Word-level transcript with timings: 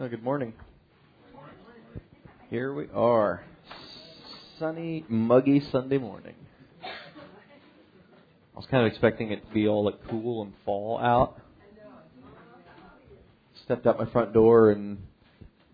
Oh, 0.00 0.06
good 0.06 0.22
morning. 0.22 0.52
Here 2.50 2.72
we 2.72 2.86
are. 2.94 3.42
Sunny, 4.60 5.04
muggy 5.08 5.60
Sunday 5.72 5.98
morning. 5.98 6.36
I 6.84 6.86
was 8.54 8.64
kind 8.70 8.86
of 8.86 8.92
expecting 8.92 9.32
it 9.32 9.44
to 9.44 9.52
be 9.52 9.66
all 9.66 9.84
like 9.84 9.96
cool 10.08 10.42
and 10.42 10.52
fall 10.64 11.00
out. 11.00 11.40
Stepped 13.64 13.88
out 13.88 13.98
my 13.98 14.08
front 14.12 14.32
door 14.32 14.70
and 14.70 14.98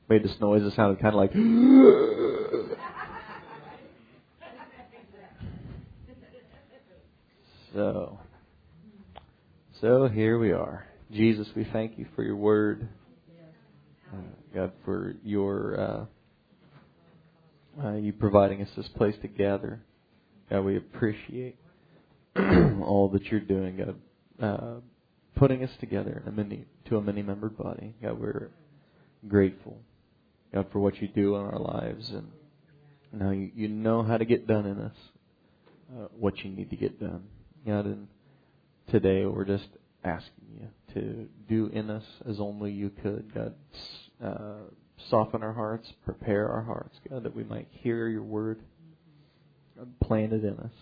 made 0.09 0.25
this 0.25 0.35
noise 0.41 0.63
that 0.63 0.73
sounded 0.73 1.03
kind 1.03 1.15
of 1.15 1.21
like. 1.21 1.35
so, 7.75 8.19
so 9.83 10.09
here 10.09 10.39
we 10.39 10.53
are. 10.53 10.87
Jesus, 11.13 11.47
we 11.55 11.67
thank 11.75 11.99
you 11.99 12.07
for 12.17 12.23
your 12.23 12.37
word. 12.37 12.89
Uh, 14.15 14.21
God, 14.55 14.73
for 14.85 15.17
your 15.25 15.81
uh, 15.81 16.05
uh, 17.83 17.95
you 17.95 18.13
providing 18.13 18.63
us 18.63 18.69
this 18.77 18.89
place 18.89 19.15
to 19.23 19.29
gather. 19.29 19.81
God, 20.51 20.61
we 20.61 20.77
appreciate 20.77 21.57
all 22.37 23.11
that 23.13 23.25
you're 23.27 23.41
doing. 23.41 23.77
God, 23.77 23.97
uh, 24.41 24.81
putting 25.35 25.65
us 25.65 25.71
together 25.81 26.23
in 26.27 26.39
a 26.39 26.89
to 26.89 26.97
a 26.97 27.01
many-membered 27.01 27.57
body. 27.57 27.95
God, 28.01 28.21
we're 28.21 28.51
grateful. 29.27 29.79
God, 30.53 30.67
for 30.71 30.79
what 30.79 31.01
you 31.01 31.09
do 31.09 31.35
in 31.35 31.43
our 31.43 31.59
lives, 31.59 32.11
and 32.11 32.31
now 33.13 33.31
you, 33.31 33.51
you 33.55 33.69
know 33.69 34.03
how 34.03 34.17
to 34.17 34.25
get 34.25 34.47
done 34.47 34.67
in 34.67 34.79
us 34.79 34.97
uh, 35.93 36.07
what 36.17 36.39
you 36.45 36.51
need 36.51 36.71
to 36.71 36.77
get 36.77 37.01
done. 37.01 37.25
God, 37.67 37.87
and 37.87 38.07
today 38.91 39.27
we're 39.27 39.45
just 39.45 39.69
asking 40.05 40.61
you 40.61 40.69
to 40.95 41.27
do 41.49 41.67
in 41.73 41.91
us 41.91 42.05
as 42.29 42.39
only 42.39 42.71
you 42.71 42.91
could. 43.03 43.35
God, 43.35 43.55
uh, 44.25 44.71
soften 45.11 45.43
our 45.43 45.53
hearts, 45.53 45.93
prepare 46.05 46.49
our 46.49 46.63
hearts, 46.63 46.99
God, 47.09 47.25
that 47.25 47.35
we 47.35 47.45
might 47.45 47.69
hear 47.71 48.09
your 48.09 48.23
word, 48.23 48.61
God, 49.77 49.89
plant 50.01 50.33
it 50.33 50.45
in 50.45 50.57
us, 50.59 50.73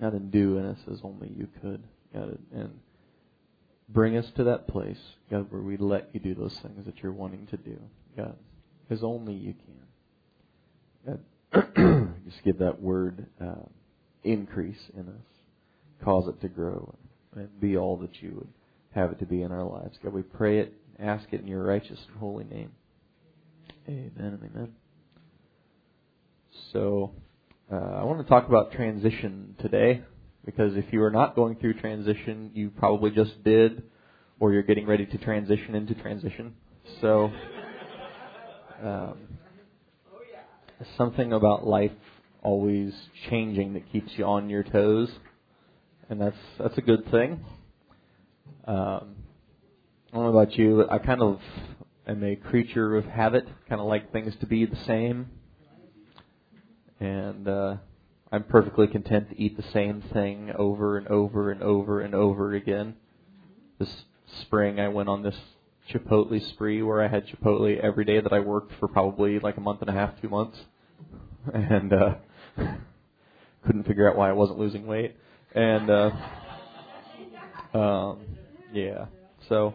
God, 0.00 0.12
and 0.14 0.30
do 0.30 0.58
in 0.58 0.66
us 0.66 0.78
as 0.90 1.00
only 1.02 1.28
you 1.28 1.48
could, 1.60 1.82
God, 2.14 2.38
and 2.52 2.78
bring 3.88 4.16
us 4.16 4.26
to 4.36 4.44
that 4.44 4.68
place, 4.68 5.00
God, 5.30 5.50
where 5.50 5.62
we 5.62 5.76
let 5.76 6.10
you 6.12 6.20
do 6.20 6.34
those 6.34 6.56
things 6.62 6.86
that 6.86 7.02
you're 7.02 7.12
wanting 7.12 7.46
to 7.48 7.56
do, 7.56 7.78
God, 8.16 8.36
as 8.90 9.02
only 9.02 9.34
you 9.34 9.54
can. 11.04 11.20
God, 11.54 12.14
just 12.28 12.44
give 12.44 12.58
that 12.58 12.80
word 12.80 13.26
uh, 13.40 13.66
increase 14.22 14.90
in 14.94 15.08
us, 15.08 16.04
cause 16.04 16.28
it 16.28 16.40
to 16.42 16.48
grow, 16.48 16.94
and 17.34 17.60
be 17.60 17.76
all 17.76 17.96
that 17.96 18.22
you 18.22 18.32
would 18.36 18.48
have 18.94 19.12
it 19.12 19.18
to 19.18 19.26
be 19.26 19.42
in 19.42 19.52
our 19.52 19.64
lives. 19.64 19.98
God, 20.02 20.12
we 20.12 20.22
pray 20.22 20.58
it, 20.60 20.74
ask 20.98 21.24
it 21.32 21.40
in 21.40 21.46
your 21.46 21.62
righteous 21.62 21.98
and 22.08 22.18
holy 22.18 22.44
name. 22.44 22.72
Amen 23.88 24.12
and 24.16 24.50
amen. 24.50 24.72
So, 26.72 27.12
uh, 27.70 27.76
I 27.76 28.04
want 28.04 28.20
to 28.20 28.28
talk 28.28 28.48
about 28.48 28.72
transition 28.72 29.54
today 29.60 30.02
because 30.44 30.76
if 30.76 30.92
you 30.92 31.02
are 31.02 31.10
not 31.10 31.34
going 31.34 31.56
through 31.56 31.74
transition, 31.74 32.50
you 32.54 32.70
probably 32.70 33.10
just 33.10 33.42
did, 33.44 33.82
or 34.40 34.52
you're 34.52 34.62
getting 34.62 34.86
ready 34.86 35.06
to 35.06 35.18
transition 35.18 35.74
into 35.74 35.94
transition. 35.94 36.54
So, 37.00 37.30
um, 38.82 39.18
something 40.96 41.32
about 41.32 41.66
life 41.66 41.92
always 42.42 42.94
changing 43.28 43.74
that 43.74 43.90
keeps 43.92 44.10
you 44.16 44.24
on 44.24 44.48
your 44.48 44.62
toes, 44.62 45.10
and 46.08 46.20
that's 46.20 46.36
that's 46.58 46.78
a 46.78 46.82
good 46.82 47.10
thing. 47.10 47.44
Um, 48.66 49.17
I 50.10 50.16
don't 50.16 50.24
know 50.24 50.38
about 50.38 50.56
you, 50.56 50.76
but 50.78 50.90
I 50.90 50.98
kind 50.98 51.20
of 51.20 51.38
am 52.06 52.24
a 52.24 52.34
creature 52.34 52.96
of 52.96 53.04
habit, 53.04 53.46
kind 53.68 53.78
of 53.78 53.86
like 53.86 54.10
things 54.10 54.34
to 54.40 54.46
be 54.46 54.64
the 54.64 54.78
same. 54.86 55.28
And 56.98 57.46
uh, 57.46 57.76
I'm 58.32 58.44
perfectly 58.44 58.86
content 58.86 59.28
to 59.28 59.38
eat 59.38 59.58
the 59.58 59.70
same 59.70 60.00
thing 60.00 60.50
over 60.56 60.96
and 60.96 61.06
over 61.08 61.50
and 61.50 61.62
over 61.62 62.00
and 62.00 62.14
over 62.14 62.54
again. 62.54 62.94
This 63.78 63.90
spring, 64.40 64.80
I 64.80 64.88
went 64.88 65.10
on 65.10 65.22
this 65.22 65.36
Chipotle 65.92 66.40
spree 66.52 66.80
where 66.80 67.02
I 67.02 67.08
had 67.08 67.26
Chipotle 67.26 67.78
every 67.78 68.06
day 68.06 68.18
that 68.18 68.32
I 68.32 68.40
worked 68.40 68.72
for 68.80 68.88
probably 68.88 69.38
like 69.40 69.58
a 69.58 69.60
month 69.60 69.82
and 69.82 69.90
a 69.90 69.92
half, 69.92 70.18
two 70.22 70.30
months, 70.30 70.56
and 71.52 71.92
uh, 71.92 72.14
couldn't 73.66 73.86
figure 73.86 74.10
out 74.10 74.16
why 74.16 74.30
I 74.30 74.32
wasn't 74.32 74.58
losing 74.58 74.86
weight. 74.86 75.16
And 75.54 75.90
uh, 75.90 76.10
um, 77.74 78.20
yeah, 78.72 79.04
so 79.50 79.74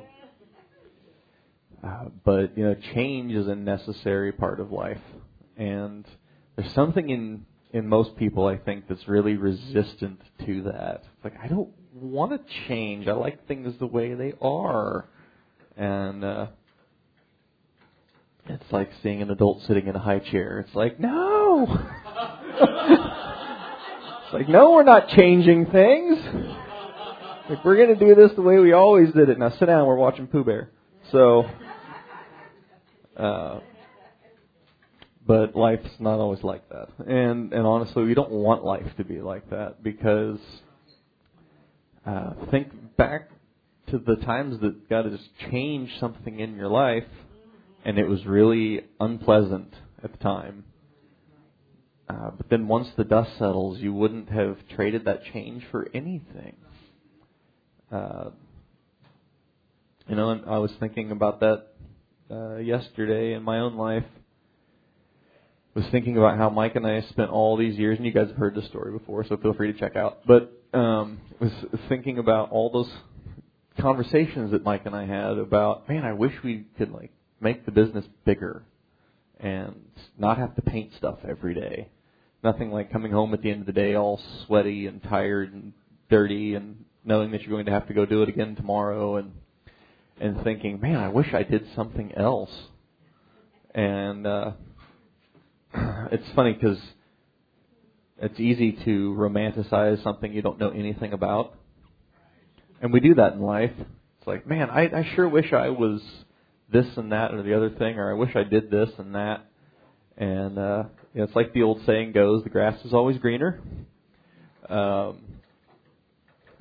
uh, 1.83 2.05
but 2.23 2.57
you 2.57 2.63
know, 2.63 2.75
change 2.95 3.33
is 3.33 3.47
a 3.47 3.55
necessary 3.55 4.31
part 4.31 4.61
of 4.61 4.71
life, 4.71 5.01
and 5.57 6.05
there's 6.55 6.73
something 6.73 7.09
in 7.09 7.45
in 7.73 7.87
most 7.87 8.15
people 8.15 8.47
I 8.47 8.55
think 8.57 8.87
that's 8.87 9.05
really 9.07 9.35
resistant 9.35 10.21
to 10.45 10.61
that. 10.63 11.03
It's 11.15 11.23
like 11.23 11.33
I 11.43 11.47
don't 11.47 11.69
want 11.93 12.31
to 12.31 12.39
change. 12.67 13.07
I 13.07 13.13
like 13.13 13.47
things 13.47 13.77
the 13.79 13.87
way 13.87 14.13
they 14.13 14.33
are, 14.41 15.09
and 15.75 16.23
uh, 16.23 16.47
it's 18.45 18.71
like 18.71 18.89
seeing 19.01 19.21
an 19.21 19.29
adult 19.29 19.63
sitting 19.63 19.87
in 19.87 19.95
a 19.95 19.99
high 19.99 20.19
chair. 20.19 20.63
It's 20.65 20.75
like 20.75 21.01
no. 21.01 21.67
it's 24.23 24.33
like 24.33 24.47
no, 24.47 24.71
we're 24.71 24.83
not 24.83 25.09
changing 25.09 25.65
things. 25.65 26.17
Like 27.49 27.65
we're 27.65 27.75
gonna 27.75 27.99
do 27.99 28.15
this 28.15 28.31
the 28.37 28.41
way 28.41 28.59
we 28.59 28.71
always 28.71 29.11
did 29.11 29.27
it. 29.27 29.37
Now 29.37 29.49
sit 29.49 29.65
down. 29.65 29.85
We're 29.85 29.97
watching 29.97 30.27
Pooh 30.27 30.45
Bear. 30.45 30.69
So. 31.11 31.43
Uh, 33.17 33.59
but 35.25 35.55
life's 35.55 35.89
not 35.99 36.19
always 36.19 36.43
like 36.43 36.67
that. 36.69 36.89
And 36.99 37.53
and 37.53 37.65
honestly, 37.65 38.03
we 38.03 38.13
don't 38.13 38.31
want 38.31 38.65
life 38.65 38.87
to 38.97 39.03
be 39.03 39.21
like 39.21 39.49
that 39.49 39.81
because 39.81 40.39
uh, 42.05 42.33
think 42.51 42.97
back 42.97 43.29
to 43.89 43.97
the 43.99 44.15
times 44.17 44.59
that 44.61 44.89
God 44.89 45.05
has 45.05 45.19
changed 45.51 45.93
something 45.99 46.39
in 46.39 46.55
your 46.55 46.67
life, 46.67 47.07
and 47.85 47.97
it 47.97 48.07
was 48.07 48.25
really 48.25 48.81
unpleasant 48.99 49.73
at 50.03 50.11
the 50.11 50.17
time. 50.17 50.65
Uh, 52.09 52.31
but 52.35 52.49
then 52.49 52.67
once 52.67 52.89
the 52.97 53.03
dust 53.03 53.31
settles, 53.33 53.79
you 53.79 53.93
wouldn't 53.93 54.29
have 54.29 54.57
traded 54.75 55.05
that 55.05 55.21
change 55.33 55.63
for 55.71 55.87
anything. 55.93 56.55
Uh, 57.91 58.31
you 60.07 60.15
know, 60.15 60.41
I 60.47 60.57
was 60.57 60.71
thinking 60.79 61.11
about 61.11 61.39
that 61.39 61.67
uh, 62.31 62.57
yesterday 62.57 63.33
in 63.33 63.43
my 63.43 63.59
own 63.59 63.75
life 63.75 64.05
was 65.73 65.85
thinking 65.91 66.17
about 66.17 66.37
how 66.37 66.49
Mike 66.49 66.75
and 66.75 66.85
I 66.85 67.01
spent 67.09 67.31
all 67.31 67.57
these 67.57 67.77
years, 67.77 67.97
and 67.97 68.05
you 68.05 68.11
guys 68.11 68.27
have 68.27 68.37
heard 68.37 68.55
this 68.55 68.65
story 68.67 68.91
before, 68.91 69.25
so 69.25 69.37
feel 69.37 69.53
free 69.53 69.71
to 69.73 69.79
check 69.79 69.95
out. 69.95 70.19
But 70.27 70.51
um, 70.73 71.19
was 71.39 71.51
thinking 71.89 72.19
about 72.19 72.51
all 72.51 72.69
those 72.69 72.91
conversations 73.79 74.51
that 74.51 74.63
Mike 74.63 74.85
and 74.85 74.95
I 74.95 75.05
had 75.05 75.37
about, 75.37 75.89
man, 75.89 76.03
I 76.03 76.13
wish 76.13 76.33
we 76.43 76.65
could 76.77 76.91
like 76.91 77.11
make 77.41 77.65
the 77.65 77.71
business 77.71 78.05
bigger 78.25 78.63
and 79.39 79.75
not 80.17 80.37
have 80.37 80.55
to 80.55 80.61
paint 80.61 80.91
stuff 80.97 81.19
every 81.27 81.53
day. 81.53 81.89
Nothing 82.43 82.71
like 82.71 82.91
coming 82.91 83.11
home 83.11 83.33
at 83.33 83.41
the 83.41 83.51
end 83.51 83.61
of 83.61 83.65
the 83.65 83.73
day 83.73 83.95
all 83.95 84.19
sweaty 84.45 84.87
and 84.87 85.01
tired 85.03 85.53
and 85.53 85.73
dirty 86.09 86.55
and 86.55 86.85
knowing 87.03 87.31
that 87.31 87.41
you're 87.41 87.51
going 87.51 87.65
to 87.65 87.71
have 87.71 87.87
to 87.87 87.93
go 87.93 88.05
do 88.05 88.21
it 88.21 88.29
again 88.29 88.55
tomorrow 88.55 89.17
and 89.17 89.31
and 90.23 90.41
thinking, 90.41 90.79
man, 90.79 90.95
I 90.95 91.09
wish 91.09 91.33
I 91.33 91.43
did 91.43 91.67
something 91.75 92.13
else. 92.15 92.49
And 93.75 94.25
uh, 94.25 94.51
it's 95.75 96.27
funny 96.33 96.53
because 96.53 96.79
it's 98.19 98.39
easy 98.39 98.71
to 98.85 99.13
romanticize 99.19 100.01
something 100.01 100.31
you 100.31 100.41
don't 100.41 100.59
know 100.59 100.69
anything 100.69 101.11
about. 101.11 101.55
And 102.81 102.93
we 102.93 103.01
do 103.01 103.15
that 103.15 103.33
in 103.33 103.41
life. 103.41 103.73
It's 103.77 104.27
like, 104.27 104.47
man, 104.47 104.69
I, 104.69 104.83
I 104.83 105.11
sure 105.13 105.27
wish 105.27 105.51
I 105.51 105.69
was 105.69 106.01
this 106.71 106.87
and 106.95 107.11
that 107.11 107.33
or 107.33 107.43
the 107.43 107.55
other 107.57 107.71
thing, 107.71 107.99
or 107.99 108.09
I 108.09 108.13
wish 108.13 108.33
I 108.33 108.43
did 108.43 108.71
this 108.71 108.89
and 108.97 109.15
that. 109.15 109.45
And 110.15 110.57
uh, 110.57 110.83
you 111.13 111.19
know, 111.19 111.25
it's 111.25 111.35
like 111.35 111.51
the 111.51 111.63
old 111.63 111.81
saying 111.85 112.13
goes, 112.13 112.43
the 112.45 112.49
grass 112.49 112.79
is 112.85 112.93
always 112.93 113.17
greener. 113.17 113.59
Um, 114.69 115.19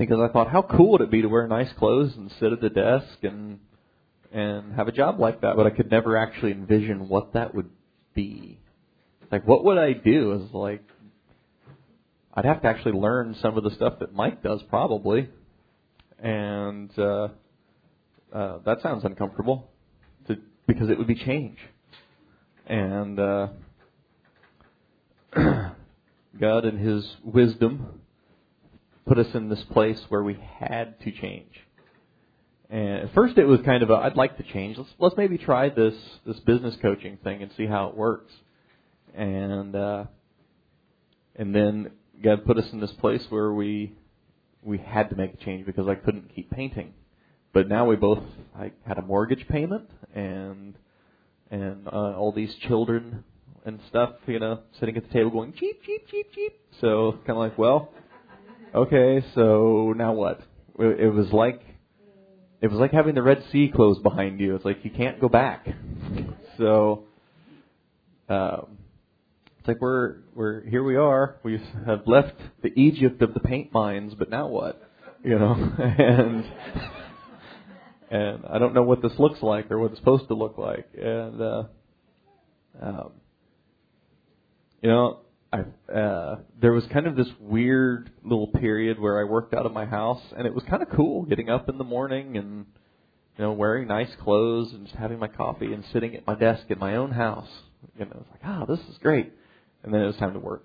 because 0.07 0.21
I 0.21 0.33
thought, 0.33 0.51
how 0.51 0.63
cool 0.63 0.93
would 0.93 1.01
it 1.01 1.11
be 1.11 1.23
to 1.23 1.29
wear 1.29 1.47
nice 1.47 1.73
clothes 1.79 2.13
and 2.17 2.33
sit 2.41 2.53
at 2.53 2.61
the 2.61 2.71
desk 2.71 3.23
and 3.23 3.61
and 4.33 4.75
have 4.75 4.89
a 4.89 4.93
job 4.93 5.21
like 5.21 5.43
that? 5.43 5.57
But 5.57 5.67
I 5.67 5.71
could 5.71 5.91
never 5.91 6.17
actually 6.17 6.53
envision 6.53 7.09
what 7.09 7.35
that 7.35 7.55
would 7.55 7.71
be. 8.15 8.59
Like, 9.31 9.47
what 9.47 9.65
would 9.65 9.79
I 9.79 9.93
do? 9.93 10.33
Is 10.33 10.53
like, 10.53 10.83
I'd 12.35 12.45
have 12.45 12.63
to 12.63 12.69
actually 12.69 12.99
learn 12.99 13.37
some 13.41 13.57
of 13.57 13.63
the 13.63 13.71
stuff 13.71 14.01
that 14.01 14.13
Mike 14.13 14.43
does, 14.43 14.61
probably, 14.69 15.29
and 16.19 16.91
uh, 16.99 17.29
uh, 18.33 18.59
that 18.65 18.83
sounds 18.83 19.05
uncomfortable, 19.05 19.71
to, 20.27 20.37
because 20.67 20.91
it 20.91 20.99
would 20.99 21.07
be 21.07 21.15
change, 21.15 21.59
and 22.67 23.21
uh, 23.21 23.49
God, 26.41 26.65
in 26.65 26.79
His 26.79 27.09
wisdom, 27.23 28.02
put 29.07 29.19
us 29.19 29.35
in 29.35 29.49
this 29.49 29.63
place 29.65 30.01
where 30.09 30.23
we 30.23 30.39
had 30.59 31.01
to 31.01 31.11
change. 31.11 31.53
And 32.71 33.09
at 33.09 33.15
first, 33.15 33.37
it 33.37 33.45
was 33.45 33.61
kind 33.61 33.83
of 33.83 33.91
a, 33.91 33.95
I'd 33.95 34.17
like 34.17 34.39
to 34.39 34.43
change. 34.45 34.79
Let's 34.79 34.91
let's 34.99 35.17
maybe 35.17 35.37
try 35.37 35.69
this 35.69 35.95
this 36.25 36.41
business 36.41 36.75
coaching 36.81 37.19
thing 37.23 37.43
and 37.43 37.53
see 37.57 37.67
how 37.67 37.89
it 37.89 37.97
works. 37.97 38.33
And 39.15 39.77
uh, 39.77 40.05
and 41.37 41.55
then 41.55 41.91
God 42.23 42.47
put 42.47 42.57
us 42.57 42.73
in 42.73 42.81
this 42.81 42.93
place 42.93 43.25
where 43.29 43.53
we 43.53 43.93
we 44.63 44.79
had 44.79 45.11
to 45.11 45.17
make 45.17 45.35
a 45.35 45.37
change 45.37 45.67
because 45.67 45.87
I 45.87 45.97
couldn't 45.97 46.35
keep 46.35 46.51
painting. 46.51 46.95
But 47.53 47.69
now 47.69 47.85
we 47.87 47.97
both 47.97 48.23
I 48.57 48.73
had 48.87 48.97
a 48.97 49.03
mortgage 49.03 49.47
payment 49.49 49.91
and 50.15 50.75
and 51.51 51.89
uh, 51.89 52.15
all 52.17 52.33
these 52.33 52.55
children 52.67 53.25
and 53.67 53.81
stuff, 53.89 54.15
you 54.27 54.39
know, 54.39 54.61
sitting 54.81 54.97
at 54.97 55.07
the 55.07 55.13
table 55.13 55.31
going 55.31 55.53
cheep 55.53 55.83
cheep 55.85 56.09
cheep 56.09 56.33
cheep. 56.35 56.59
So 56.81 57.19
kind 57.27 57.31
of 57.31 57.37
like, 57.37 57.59
well, 57.59 57.93
okay, 58.75 59.25
so 59.35 59.95
now 59.97 60.13
what? 60.13 60.41
It 60.79 61.13
was 61.13 61.31
like 61.33 61.63
it 62.61 62.71
was 62.71 62.79
like 62.79 62.93
having 62.93 63.15
the 63.15 63.23
Red 63.23 63.43
Sea 63.51 63.71
close 63.75 63.99
behind 63.99 64.41
you. 64.41 64.55
It's 64.55 64.65
like 64.65 64.85
you 64.85 64.91
can't 64.91 65.21
go 65.21 65.29
back. 65.29 65.67
So 66.59 67.05
um, 68.29 68.79
it's 69.59 69.67
like 69.69 69.81
we're 69.81 70.17
we're 70.35 70.61
here 70.67 70.85
we 70.85 70.97
are. 70.97 71.37
We 71.43 71.61
have 71.87 72.03
left 72.07 72.35
the 72.63 72.69
Egypt 72.79 73.23
of 73.23 73.33
the 73.33 73.41
paint 73.41 73.73
mines, 73.73 74.13
but 74.15 74.29
now 74.29 74.49
what? 74.49 74.83
You 75.25 75.39
know, 75.39 75.55
and 75.79 76.45
and 78.11 78.45
I 78.47 78.59
don't 78.59 78.75
know 78.75 78.83
what 78.83 79.03
this 79.03 79.13
looks 79.19 79.41
like 79.43 79.71
or 79.71 79.79
what 79.79 79.93
it's 79.93 79.99
supposed 79.99 80.29
to 80.29 80.35
look 80.35 80.59
like. 80.59 80.89
And 80.95 81.41
uh, 81.41 81.63
um, 82.81 83.13
you 84.83 84.91
know, 84.91 85.21
I 85.53 85.65
uh, 85.93 86.39
there 86.61 86.73
was 86.73 86.87
kind 86.87 87.07
of 87.07 87.15
this 87.15 87.29
weird 87.39 88.11
little 88.25 88.47
period 88.47 88.99
where 88.99 89.21
I 89.21 89.25
worked 89.25 89.53
out 89.53 89.67
of 89.67 89.73
my 89.73 89.85
house, 89.85 90.23
and 90.37 90.47
it 90.47 90.55
was 90.55 90.65
kind 90.65 90.83
of 90.83 90.89
cool 90.91 91.25
getting 91.25 91.51
up 91.51 91.69
in 91.69 91.77
the 91.77 91.85
morning 91.85 92.37
and 92.39 92.67
you 93.37 93.45
know 93.45 93.53
wearing 93.53 93.87
nice 93.87 94.15
clothes 94.23 94.73
and 94.73 94.87
just 94.87 94.97
having 94.97 95.19
my 95.19 95.29
coffee 95.29 95.73
and 95.73 95.85
sitting 95.93 96.17
at 96.17 96.27
my 96.27 96.35
desk 96.35 96.65
in 96.71 96.79
my 96.79 96.97
own 96.97 97.11
house. 97.11 97.49
You 97.99 98.07
know, 98.07 98.21
it's 98.21 98.31
like, 98.31 98.41
oh, 98.47 98.65
this 98.67 98.81
is 98.89 98.99
great. 98.99 99.33
And 99.83 99.93
then 99.93 100.01
it 100.01 100.07
was 100.07 100.17
time 100.17 100.33
to 100.33 100.39
work, 100.39 100.65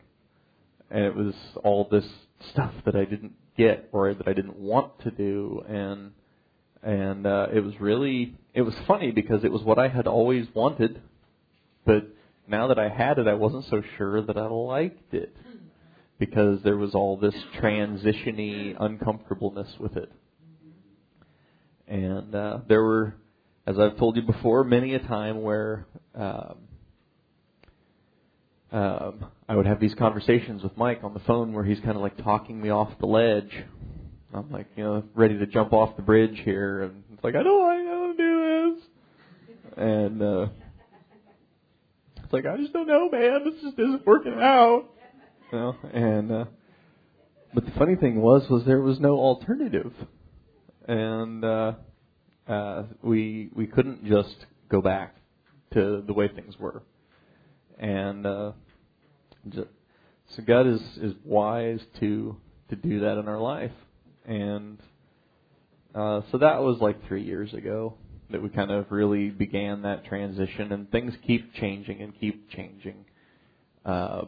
and 0.89 1.03
it 1.03 1.15
was 1.15 1.33
all 1.63 1.87
this 1.91 2.05
stuff 2.51 2.73
that 2.85 2.95
I 2.95 3.03
didn't 3.03 3.33
get 3.57 3.89
or 3.91 4.13
that 4.13 4.27
I 4.27 4.33
didn't 4.33 4.57
want 4.57 4.99
to 5.01 5.11
do, 5.11 5.63
and 5.67 6.11
and 6.81 7.27
uh, 7.27 7.47
it 7.53 7.59
was 7.59 7.73
really 7.81 8.35
it 8.53 8.61
was 8.61 8.75
funny 8.87 9.11
because 9.11 9.43
it 9.43 9.51
was 9.51 9.63
what 9.63 9.79
I 9.79 9.89
had 9.89 10.07
always 10.07 10.47
wanted, 10.53 11.01
but 11.85 12.07
now 12.47 12.67
that 12.67 12.79
I 12.79 12.89
had 12.89 13.17
it, 13.17 13.27
I 13.27 13.33
wasn't 13.33 13.65
so 13.65 13.81
sure 13.97 14.21
that 14.21 14.37
I 14.37 14.47
liked 14.47 15.13
it 15.13 15.35
because 16.19 16.61
there 16.63 16.77
was 16.77 16.95
all 16.95 17.17
this 17.17 17.35
transitiony 17.59 18.75
uncomfortableness 18.79 19.75
with 19.79 19.97
it, 19.97 20.11
and 21.87 22.33
uh, 22.33 22.59
there 22.67 22.83
were, 22.83 23.15
as 23.65 23.77
I've 23.77 23.97
told 23.97 24.15
you 24.15 24.23
before, 24.23 24.63
many 24.63 24.93
a 24.93 24.99
time 24.99 25.41
where. 25.41 25.85
Um, 26.15 26.57
um, 28.69 29.27
I 29.47 29.55
would 29.55 29.65
have 29.65 29.79
these 29.79 29.95
conversations 29.95 30.61
with 30.61 30.75
Mike 30.75 30.99
on 31.01 31.13
the 31.13 31.21
phone 31.21 31.53
where 31.53 31.63
he's 31.63 31.79
kind 31.79 31.95
of 31.95 32.01
like 32.01 32.17
talking 32.21 32.61
me 32.61 32.69
off 32.69 32.91
the 32.99 33.05
ledge, 33.05 33.63
I'm 34.33 34.51
like, 34.51 34.67
you 34.75 34.83
know, 34.83 35.03
ready 35.15 35.37
to 35.39 35.45
jump 35.45 35.71
off 35.71 35.95
the 35.95 36.01
bridge 36.01 36.41
here, 36.43 36.83
and 36.83 37.03
it's 37.13 37.23
like, 37.23 37.35
I 37.35 37.43
don't, 37.43 37.65
I 37.65 37.83
don't 37.83 38.17
do 38.17 38.75
this, 38.75 38.85
and 39.77 40.21
uh, 40.21 40.47
it's 42.27 42.33
like, 42.33 42.45
I 42.45 42.57
just 42.57 42.73
don't 42.73 42.87
know, 42.87 43.09
man. 43.09 43.45
This 43.45 43.55
just 43.61 43.79
isn't 43.79 44.05
working 44.05 44.33
out, 44.33 44.83
you 45.51 45.57
know. 45.57 45.75
And 45.93 46.31
uh, 46.31 46.45
but 47.53 47.65
the 47.65 47.71
funny 47.71 47.95
thing 47.95 48.21
was, 48.21 48.49
was 48.49 48.65
there 48.65 48.81
was 48.81 48.99
no 48.99 49.17
alternative, 49.17 49.93
and 50.87 51.45
uh, 51.45 51.73
uh, 52.47 52.83
we 53.01 53.49
we 53.55 53.65
couldn't 53.65 54.05
just 54.05 54.35
go 54.69 54.81
back 54.81 55.15
to 55.73 56.03
the 56.05 56.13
way 56.13 56.27
things 56.27 56.59
were, 56.59 56.83
and 57.79 58.25
uh, 58.25 58.51
so 59.53 60.43
God 60.45 60.67
is 60.67 60.81
is 60.97 61.13
wise 61.23 61.79
to 62.01 62.35
to 62.69 62.75
do 62.75 62.99
that 62.99 63.17
in 63.17 63.29
our 63.29 63.39
life 63.39 63.71
and 64.27 64.77
uh, 65.95 66.21
so 66.31 66.37
that 66.39 66.61
was 66.61 66.79
like 66.79 67.07
three 67.07 67.23
years 67.23 67.53
ago 67.53 67.95
that 68.31 68.41
we 68.41 68.49
kind 68.49 68.71
of 68.71 68.91
really 68.91 69.29
began 69.29 69.83
that 69.83 70.05
transition, 70.05 70.71
and 70.71 70.89
things 70.91 71.13
keep 71.25 71.53
changing 71.53 72.01
and 72.01 72.19
keep 72.19 72.49
changing. 72.49 73.05
Uh, 73.85 74.25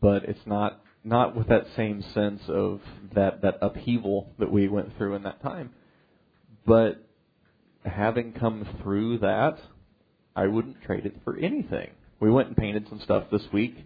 but 0.00 0.24
it's 0.24 0.46
not 0.46 0.80
not 1.02 1.36
with 1.36 1.48
that 1.48 1.66
same 1.76 2.02
sense 2.14 2.40
of 2.48 2.80
that 3.14 3.42
that 3.42 3.58
upheaval 3.60 4.32
that 4.38 4.50
we 4.50 4.68
went 4.68 4.96
through 4.96 5.14
in 5.14 5.22
that 5.22 5.42
time. 5.42 5.70
But 6.66 7.04
having 7.84 8.32
come 8.32 8.66
through 8.82 9.18
that, 9.18 9.58
I 10.34 10.46
wouldn't 10.46 10.82
trade 10.82 11.04
it 11.06 11.16
for 11.24 11.36
anything. 11.36 11.90
We 12.20 12.30
went 12.30 12.48
and 12.48 12.56
painted 12.56 12.88
some 12.88 13.00
stuff 13.00 13.24
this 13.30 13.42
week, 13.52 13.76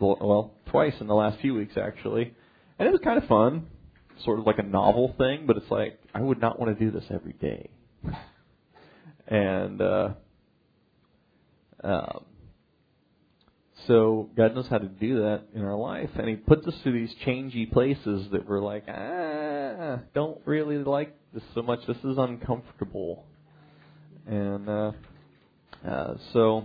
well, 0.00 0.54
twice 0.66 0.94
in 1.00 1.06
the 1.06 1.14
last 1.14 1.40
few 1.40 1.54
weeks 1.54 1.76
actually, 1.76 2.34
and 2.78 2.88
it 2.88 2.92
was 2.92 3.00
kind 3.02 3.22
of 3.22 3.28
fun 3.28 3.66
sort 4.24 4.38
of 4.38 4.46
like 4.46 4.58
a 4.58 4.62
novel 4.62 5.14
thing, 5.18 5.44
but 5.46 5.56
it's 5.56 5.70
like 5.70 5.98
I 6.14 6.20
would 6.20 6.40
not 6.40 6.58
want 6.58 6.76
to 6.76 6.84
do 6.84 6.90
this 6.90 7.04
every 7.10 7.34
day. 7.34 7.70
and 9.28 9.80
uh, 9.80 10.08
um, 11.82 12.24
so 13.86 14.30
God 14.36 14.54
knows 14.54 14.66
how 14.68 14.78
to 14.78 14.88
do 14.88 15.20
that 15.20 15.42
in 15.54 15.62
our 15.62 15.76
life, 15.76 16.10
and 16.16 16.28
He 16.28 16.36
puts 16.36 16.66
us 16.66 16.74
through 16.82 16.92
these 16.92 17.14
changey 17.24 17.70
places 17.70 18.28
that 18.32 18.48
we're 18.48 18.60
like, 18.60 18.84
ah, 18.88 20.00
don't 20.14 20.40
really 20.44 20.78
like 20.78 21.16
this 21.32 21.42
so 21.54 21.62
much. 21.62 21.80
This 21.86 21.98
is 21.98 22.16
uncomfortable, 22.18 23.24
and 24.26 24.68
uh, 24.68 24.92
uh, 25.86 26.14
so 26.32 26.64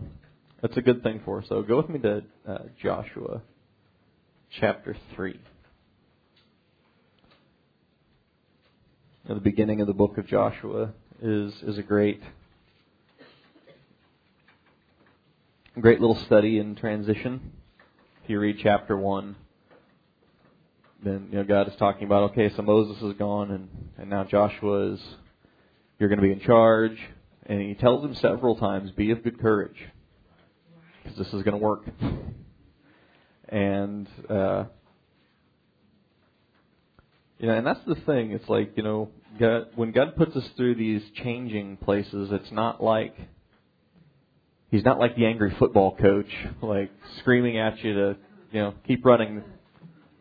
that's 0.62 0.78
a 0.78 0.82
good 0.82 1.04
thing 1.04 1.22
for 1.24 1.40
us. 1.40 1.46
So 1.50 1.62
go 1.62 1.78
with 1.78 1.90
me 1.90 2.00
to 2.00 2.24
uh, 2.48 2.58
Joshua 2.82 3.42
chapter 4.60 4.96
three. 5.16 5.40
the 9.28 9.40
beginning 9.40 9.80
of 9.80 9.88
the 9.88 9.94
book 9.94 10.18
of 10.18 10.28
Joshua 10.28 10.92
is 11.22 11.54
is 11.62 11.78
a 11.78 11.84
great 11.84 12.22
great 15.80 16.02
little 16.02 16.18
study 16.26 16.58
in 16.58 16.76
transition. 16.76 17.52
If 18.24 18.30
you 18.30 18.40
read 18.40 18.58
chapter 18.62 18.98
one, 18.98 19.36
then 21.04 21.28
you 21.32 21.38
know 21.38 21.44
God 21.44 21.68
is 21.68 21.76
talking 21.78 22.06
about 22.06 22.32
okay, 22.32 22.50
so 22.56 22.64
Moses 22.64 23.02
is 23.04 23.14
gone 23.14 23.52
and 23.52 23.70
and 23.98 24.10
now 24.10 24.24
Joshua 24.24 24.94
is 24.94 25.00
you're 26.00 26.10
going 26.10 26.20
to 26.20 26.26
be 26.26 26.32
in 26.32 26.40
charge, 26.40 26.98
and 27.46 27.62
he 27.62 27.76
tells 27.76 28.04
him 28.04 28.16
several 28.16 28.56
times, 28.56 28.90
"Be 28.92 29.12
of 29.12 29.24
good 29.24 29.40
courage, 29.40 29.78
because 31.04 31.18
this 31.20 31.28
is 31.28 31.44
going 31.44 31.52
to 31.52 31.58
work." 31.58 31.84
And 33.48 34.08
uh, 34.28 34.64
you 37.38 37.48
know, 37.48 37.54
and 37.54 37.68
that's 37.68 37.84
the 37.86 37.96
thing. 37.96 38.32
It's 38.32 38.50
like 38.50 38.78
you 38.78 38.84
know, 38.84 39.10
God, 39.40 39.68
when 39.76 39.92
God 39.92 40.16
puts 40.16 40.36
us 40.36 40.44
through 40.58 40.76
these 40.76 41.02
changing 41.24 41.78
places, 41.78 42.30
it's 42.32 42.52
not 42.52 42.84
like 42.84 43.16
He's 44.72 44.86
not 44.86 45.00
like 45.00 45.18
the 45.18 45.26
angry 45.26 45.54
football 45.60 45.96
coach, 45.96 46.30
like 46.62 46.92
screaming 47.20 47.60
at 47.60 47.84
you 47.84 47.94
to, 47.94 48.16
you 48.52 48.62
know, 48.62 48.74
keep 48.88 49.06
running. 49.06 49.44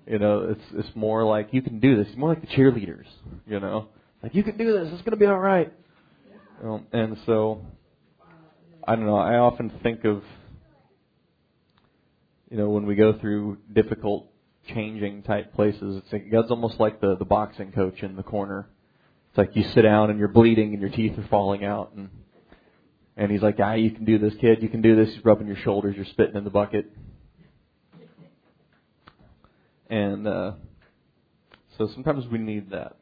You 0.06 0.18
know, 0.18 0.48
it's 0.50 0.86
it's 0.86 0.96
more 0.96 1.24
like 1.24 1.50
you 1.52 1.62
can 1.62 1.78
do 1.78 1.96
this. 1.96 2.08
It's 2.08 2.18
more 2.18 2.30
like 2.30 2.40
the 2.40 2.48
cheerleaders. 2.48 3.06
You 3.46 3.60
know, 3.60 3.88
like 4.22 4.34
you 4.34 4.42
can 4.42 4.56
do 4.56 4.72
this. 4.72 4.88
It's 4.92 5.04
to 5.08 5.16
be 5.16 5.26
all 5.26 5.38
right. 5.38 5.72
Know, 6.62 6.82
and 6.92 7.16
so, 7.26 7.64
I 8.86 8.96
don't 8.96 9.06
know. 9.06 9.16
I 9.16 9.36
often 9.36 9.72
think 9.82 10.04
of, 10.04 10.22
you 12.50 12.58
know, 12.58 12.68
when 12.68 12.86
we 12.86 12.96
go 12.96 13.18
through 13.18 13.58
difficult 13.72 14.30
changing 14.74 15.22
type 15.22 15.54
places. 15.54 16.02
It's 16.02 16.12
like 16.12 16.30
God's 16.30 16.50
almost 16.50 16.80
like 16.80 17.00
the 17.00 17.16
the 17.16 17.24
boxing 17.24 17.72
coach 17.72 18.02
in 18.02 18.16
the 18.16 18.22
corner. 18.22 18.68
It's 19.30 19.38
like 19.38 19.54
you 19.54 19.62
sit 19.62 19.82
down 19.82 20.10
and 20.10 20.18
you're 20.18 20.28
bleeding 20.28 20.72
and 20.72 20.80
your 20.80 20.90
teeth 20.90 21.16
are 21.18 21.26
falling 21.28 21.64
out 21.64 21.92
and 21.94 22.10
and 23.16 23.30
he's 23.30 23.42
like, 23.42 23.56
ah, 23.62 23.74
you 23.74 23.90
can 23.90 24.04
do 24.04 24.18
this, 24.18 24.32
kid. 24.40 24.62
You 24.62 24.68
can 24.70 24.80
do 24.80 24.96
this. 24.96 25.14
He's 25.14 25.24
rubbing 25.24 25.46
your 25.46 25.56
shoulders. 25.56 25.94
You're 25.94 26.06
spitting 26.06 26.36
in 26.36 26.44
the 26.44 26.50
bucket. 26.50 26.90
And 29.90 30.26
uh, 30.26 30.52
so 31.76 31.88
sometimes 31.92 32.26
we 32.28 32.38
need 32.38 32.70
that. 32.70 32.96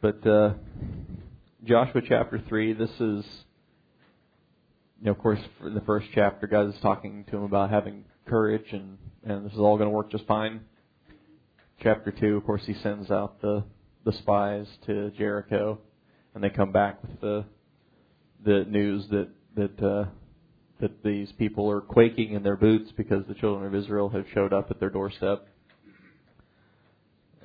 But 0.00 0.26
uh, 0.26 0.54
Joshua 1.64 2.00
chapter 2.08 2.40
three. 2.48 2.72
This 2.72 2.90
is, 2.90 3.24
you 5.00 5.02
know, 5.02 5.10
of 5.10 5.18
course, 5.18 5.40
in 5.64 5.74
the 5.74 5.82
first 5.82 6.06
chapter, 6.14 6.46
God 6.46 6.68
is 6.68 6.80
talking 6.80 7.24
to 7.30 7.36
him 7.36 7.42
about 7.42 7.70
having 7.70 8.04
courage 8.26 8.72
and 8.72 8.98
and 9.24 9.44
this 9.44 9.52
is 9.52 9.58
all 9.58 9.76
going 9.76 9.88
to 9.88 9.94
work 9.94 10.10
just 10.10 10.26
fine. 10.26 10.60
Chapter 11.82 12.10
two, 12.10 12.36
of 12.36 12.44
course, 12.44 12.62
he 12.64 12.74
sends 12.74 13.10
out 13.10 13.42
the 13.42 13.64
the 14.08 14.16
spies 14.20 14.66
to 14.86 15.10
Jericho, 15.18 15.78
and 16.34 16.42
they 16.42 16.48
come 16.48 16.72
back 16.72 17.02
with 17.02 17.20
the 17.20 17.44
the 18.42 18.64
news 18.64 19.06
that 19.10 19.28
that 19.54 19.82
uh, 19.86 20.06
that 20.80 21.02
these 21.04 21.30
people 21.32 21.70
are 21.70 21.82
quaking 21.82 22.32
in 22.32 22.42
their 22.42 22.56
boots 22.56 22.90
because 22.96 23.26
the 23.28 23.34
children 23.34 23.66
of 23.66 23.74
Israel 23.74 24.08
have 24.08 24.24
showed 24.32 24.54
up 24.54 24.70
at 24.70 24.80
their 24.80 24.88
doorstep, 24.88 25.46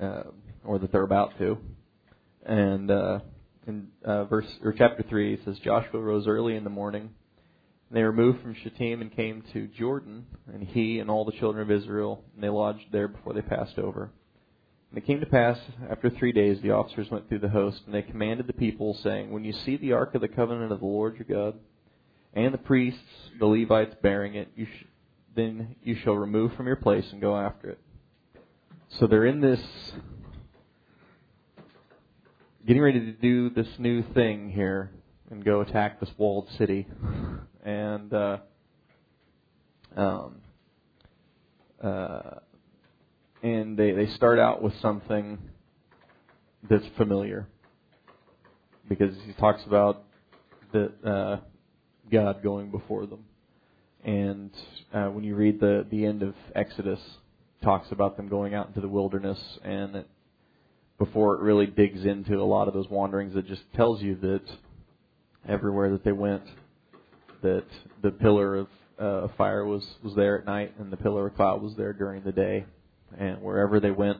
uh, 0.00 0.22
or 0.64 0.78
that 0.78 0.90
they're 0.90 1.02
about 1.02 1.36
to, 1.36 1.58
and 2.46 2.90
uh, 2.90 3.18
in 3.66 3.88
uh, 4.02 4.24
verse 4.24 4.46
or 4.62 4.72
chapter 4.72 5.04
three, 5.06 5.34
it 5.34 5.40
says 5.44 5.58
Joshua 5.62 6.00
rose 6.00 6.26
early 6.26 6.56
in 6.56 6.64
the 6.64 6.70
morning. 6.70 7.10
And 7.90 7.98
they 7.98 8.02
removed 8.02 8.40
from 8.40 8.56
Shittim 8.64 9.02
and 9.02 9.14
came 9.14 9.44
to 9.52 9.66
Jordan, 9.66 10.24
and 10.50 10.66
he 10.66 10.98
and 10.98 11.10
all 11.10 11.26
the 11.26 11.32
children 11.32 11.62
of 11.62 11.70
Israel, 11.70 12.24
and 12.34 12.42
they 12.42 12.48
lodged 12.48 12.86
there 12.90 13.08
before 13.08 13.34
they 13.34 13.42
passed 13.42 13.78
over. 13.78 14.10
And 14.94 15.02
it 15.02 15.06
came 15.08 15.18
to 15.18 15.26
pass, 15.26 15.58
after 15.90 16.08
three 16.08 16.30
days, 16.30 16.60
the 16.62 16.70
officers 16.70 17.10
went 17.10 17.28
through 17.28 17.40
the 17.40 17.48
host, 17.48 17.80
and 17.84 17.92
they 17.92 18.02
commanded 18.02 18.46
the 18.46 18.52
people, 18.52 18.94
saying, 19.02 19.32
When 19.32 19.42
you 19.42 19.52
see 19.52 19.76
the 19.76 19.90
ark 19.90 20.14
of 20.14 20.20
the 20.20 20.28
covenant 20.28 20.70
of 20.70 20.78
the 20.78 20.86
Lord 20.86 21.16
your 21.16 21.24
God, 21.24 21.58
and 22.32 22.54
the 22.54 22.58
priests, 22.58 23.00
the 23.40 23.44
Levites, 23.44 23.96
bearing 24.02 24.36
it, 24.36 24.52
you 24.54 24.66
sh- 24.66 24.84
then 25.34 25.74
you 25.82 25.96
shall 25.96 26.14
remove 26.14 26.54
from 26.54 26.68
your 26.68 26.76
place 26.76 27.04
and 27.10 27.20
go 27.20 27.36
after 27.36 27.70
it. 27.70 27.80
So 29.00 29.08
they're 29.08 29.26
in 29.26 29.40
this, 29.40 29.60
getting 32.64 32.80
ready 32.80 33.00
to 33.00 33.12
do 33.14 33.50
this 33.50 33.66
new 33.80 34.04
thing 34.14 34.48
here 34.48 34.92
and 35.28 35.44
go 35.44 35.60
attack 35.60 35.98
this 35.98 36.10
walled 36.16 36.48
city. 36.56 36.86
And, 37.64 38.12
uh, 38.12 38.36
um, 39.96 40.42
uh, 41.82 42.40
and 43.44 43.76
they, 43.76 43.92
they 43.92 44.06
start 44.06 44.38
out 44.38 44.62
with 44.62 44.72
something 44.80 45.38
that's 46.68 46.86
familiar. 46.96 47.46
Because 48.88 49.14
he 49.26 49.34
talks 49.34 49.62
about 49.66 50.04
the 50.72 50.92
uh, 51.06 51.36
God 52.10 52.42
going 52.42 52.70
before 52.70 53.06
them, 53.06 53.24
and 54.04 54.50
uh, 54.92 55.06
when 55.06 55.24
you 55.24 55.36
read 55.36 55.58
the 55.60 55.86
the 55.90 56.04
end 56.04 56.22
of 56.22 56.34
Exodus, 56.54 57.00
talks 57.62 57.90
about 57.92 58.18
them 58.18 58.28
going 58.28 58.54
out 58.54 58.68
into 58.68 58.82
the 58.82 58.88
wilderness, 58.88 59.38
and 59.62 59.96
it, 59.96 60.08
before 60.98 61.36
it 61.36 61.40
really 61.40 61.66
digs 61.66 62.04
into 62.04 62.36
a 62.36 62.44
lot 62.44 62.68
of 62.68 62.74
those 62.74 62.90
wanderings, 62.90 63.34
it 63.36 63.46
just 63.46 63.62
tells 63.74 64.02
you 64.02 64.16
that 64.16 64.42
everywhere 65.48 65.90
that 65.90 66.04
they 66.04 66.12
went, 66.12 66.44
that 67.42 67.64
the 68.02 68.10
pillar 68.10 68.56
of 68.56 68.68
uh, 68.98 69.28
fire 69.38 69.64
was 69.64 69.82
was 70.02 70.14
there 70.14 70.38
at 70.38 70.44
night, 70.44 70.74
and 70.78 70.92
the 70.92 70.98
pillar 70.98 71.28
of 71.28 71.36
cloud 71.36 71.62
was 71.62 71.74
there 71.76 71.94
during 71.94 72.22
the 72.22 72.32
day, 72.32 72.66
and 73.18 73.42
wherever 73.42 73.80
they 73.80 73.90
went, 73.90 74.18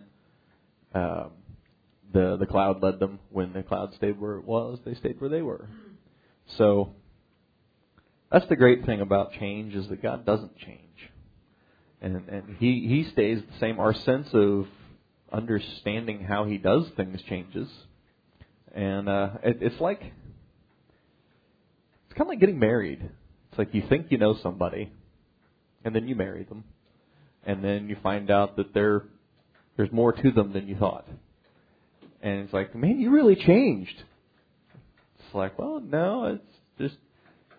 um, 0.94 1.30
the 2.12 2.36
the 2.36 2.46
cloud 2.46 2.82
led 2.82 2.98
them. 2.98 3.18
When 3.30 3.52
the 3.52 3.62
cloud 3.62 3.94
stayed 3.94 4.20
where 4.20 4.36
it 4.36 4.44
was, 4.44 4.78
they 4.84 4.94
stayed 4.94 5.20
where 5.20 5.30
they 5.30 5.42
were. 5.42 5.68
So 6.56 6.94
that's 8.30 8.48
the 8.48 8.56
great 8.56 8.86
thing 8.86 9.00
about 9.00 9.32
change 9.32 9.74
is 9.74 9.88
that 9.88 10.02
God 10.02 10.24
doesn't 10.24 10.56
change, 10.58 10.80
and 12.00 12.28
and 12.28 12.56
He 12.58 12.86
He 12.88 13.10
stays 13.12 13.40
the 13.40 13.58
same. 13.58 13.80
Our 13.80 13.94
sense 13.94 14.28
of 14.32 14.66
understanding 15.32 16.22
how 16.22 16.44
He 16.44 16.58
does 16.58 16.86
things 16.96 17.20
changes, 17.28 17.68
and 18.74 19.08
uh, 19.08 19.30
it, 19.42 19.58
it's 19.60 19.80
like 19.80 20.00
it's 20.00 20.12
kind 22.16 22.22
of 22.22 22.28
like 22.28 22.40
getting 22.40 22.58
married. 22.58 23.10
It's 23.50 23.58
like 23.58 23.74
you 23.74 23.82
think 23.88 24.06
you 24.10 24.18
know 24.18 24.36
somebody, 24.42 24.92
and 25.84 25.94
then 25.94 26.06
you 26.06 26.14
marry 26.14 26.44
them 26.44 26.64
and 27.46 27.62
then 27.62 27.88
you 27.88 27.96
find 28.02 28.30
out 28.30 28.56
that 28.56 28.74
there 28.74 29.04
there's 29.76 29.92
more 29.92 30.12
to 30.12 30.30
them 30.30 30.52
than 30.52 30.68
you 30.68 30.76
thought. 30.76 31.06
And 32.22 32.40
it's 32.40 32.52
like, 32.52 32.74
man, 32.74 33.00
you 33.00 33.10
really 33.10 33.36
changed. 33.36 34.02
It's 35.18 35.34
like, 35.34 35.58
well, 35.58 35.80
no, 35.80 36.24
it's 36.26 36.58
just 36.78 36.96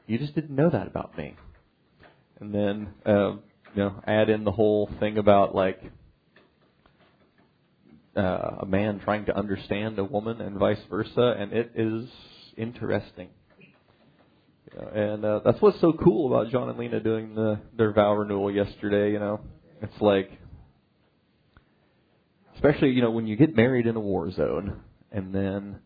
you 0.08 0.18
just 0.18 0.36
didn't 0.36 0.56
know 0.56 0.70
that 0.70 0.88
about 0.88 1.18
me. 1.18 1.36
And 2.40 2.54
then 2.54 2.88
uh, 3.06 3.32
you 3.76 3.84
know, 3.84 4.02
add 4.08 4.30
in 4.30 4.44
the 4.44 4.52
whole 4.52 4.90
thing 5.00 5.18
about 5.18 5.54
like 5.54 5.82
uh, 8.16 8.58
a 8.62 8.66
man 8.66 9.00
trying 9.04 9.26
to 9.26 9.38
understand 9.38 10.00
a 10.00 10.04
woman 10.04 10.42
and 10.42 10.58
vice 10.58 10.80
versa, 10.90 11.36
and 11.38 11.52
it 11.52 11.72
is 11.76 12.10
interesting. 12.58 13.30
And 14.94 15.24
uh, 15.24 15.40
that's 15.46 15.62
what's 15.62 15.80
so 15.80 15.94
cool 15.94 16.34
about 16.34 16.52
John 16.52 16.70
and 16.70 16.78
Lena 16.78 17.00
doing 17.00 17.36
the 17.36 17.60
their 17.78 17.94
vow 17.94 18.14
renewal 18.14 18.52
yesterday. 18.52 19.12
You 19.12 19.20
know, 19.20 19.42
it's 19.86 20.02
like, 20.02 20.32
especially 22.56 22.92
you 22.92 23.02
know 23.02 23.12
when 23.12 23.28
you 23.28 23.36
get 23.36 23.56
married 23.56 23.88
in 23.88 23.96
a 23.96 24.00
war 24.00 24.32
zone, 24.32 24.82
and 25.12 25.34
then 25.34 25.80